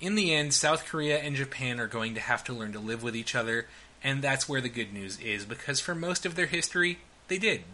In 0.00 0.14
the 0.14 0.32
end, 0.32 0.54
South 0.54 0.84
Korea 0.86 1.18
and 1.18 1.34
Japan 1.34 1.80
are 1.80 1.88
going 1.88 2.14
to 2.14 2.20
have 2.20 2.44
to 2.44 2.52
learn 2.52 2.72
to 2.72 2.78
live 2.78 3.02
with 3.02 3.16
each 3.16 3.34
other, 3.34 3.66
and 4.00 4.22
that's 4.22 4.48
where 4.48 4.60
the 4.60 4.68
good 4.68 4.92
news 4.92 5.18
is, 5.18 5.44
because 5.44 5.80
for 5.80 5.96
most 5.96 6.24
of 6.24 6.36
their 6.36 6.46
history, 6.46 7.00
they 7.26 7.38
did. 7.38 7.64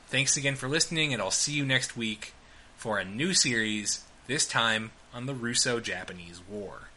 Thanks 0.08 0.36
again 0.36 0.56
for 0.56 0.68
listening, 0.68 1.14
and 1.14 1.22
I'll 1.22 1.30
see 1.30 1.54
you 1.54 1.64
next 1.64 1.96
week 1.96 2.34
for 2.76 2.98
a 2.98 3.06
new 3.06 3.32
series, 3.32 4.04
this 4.26 4.46
time 4.46 4.90
on 5.14 5.24
the 5.24 5.34
Russo-Japanese 5.34 6.42
War. 6.46 6.89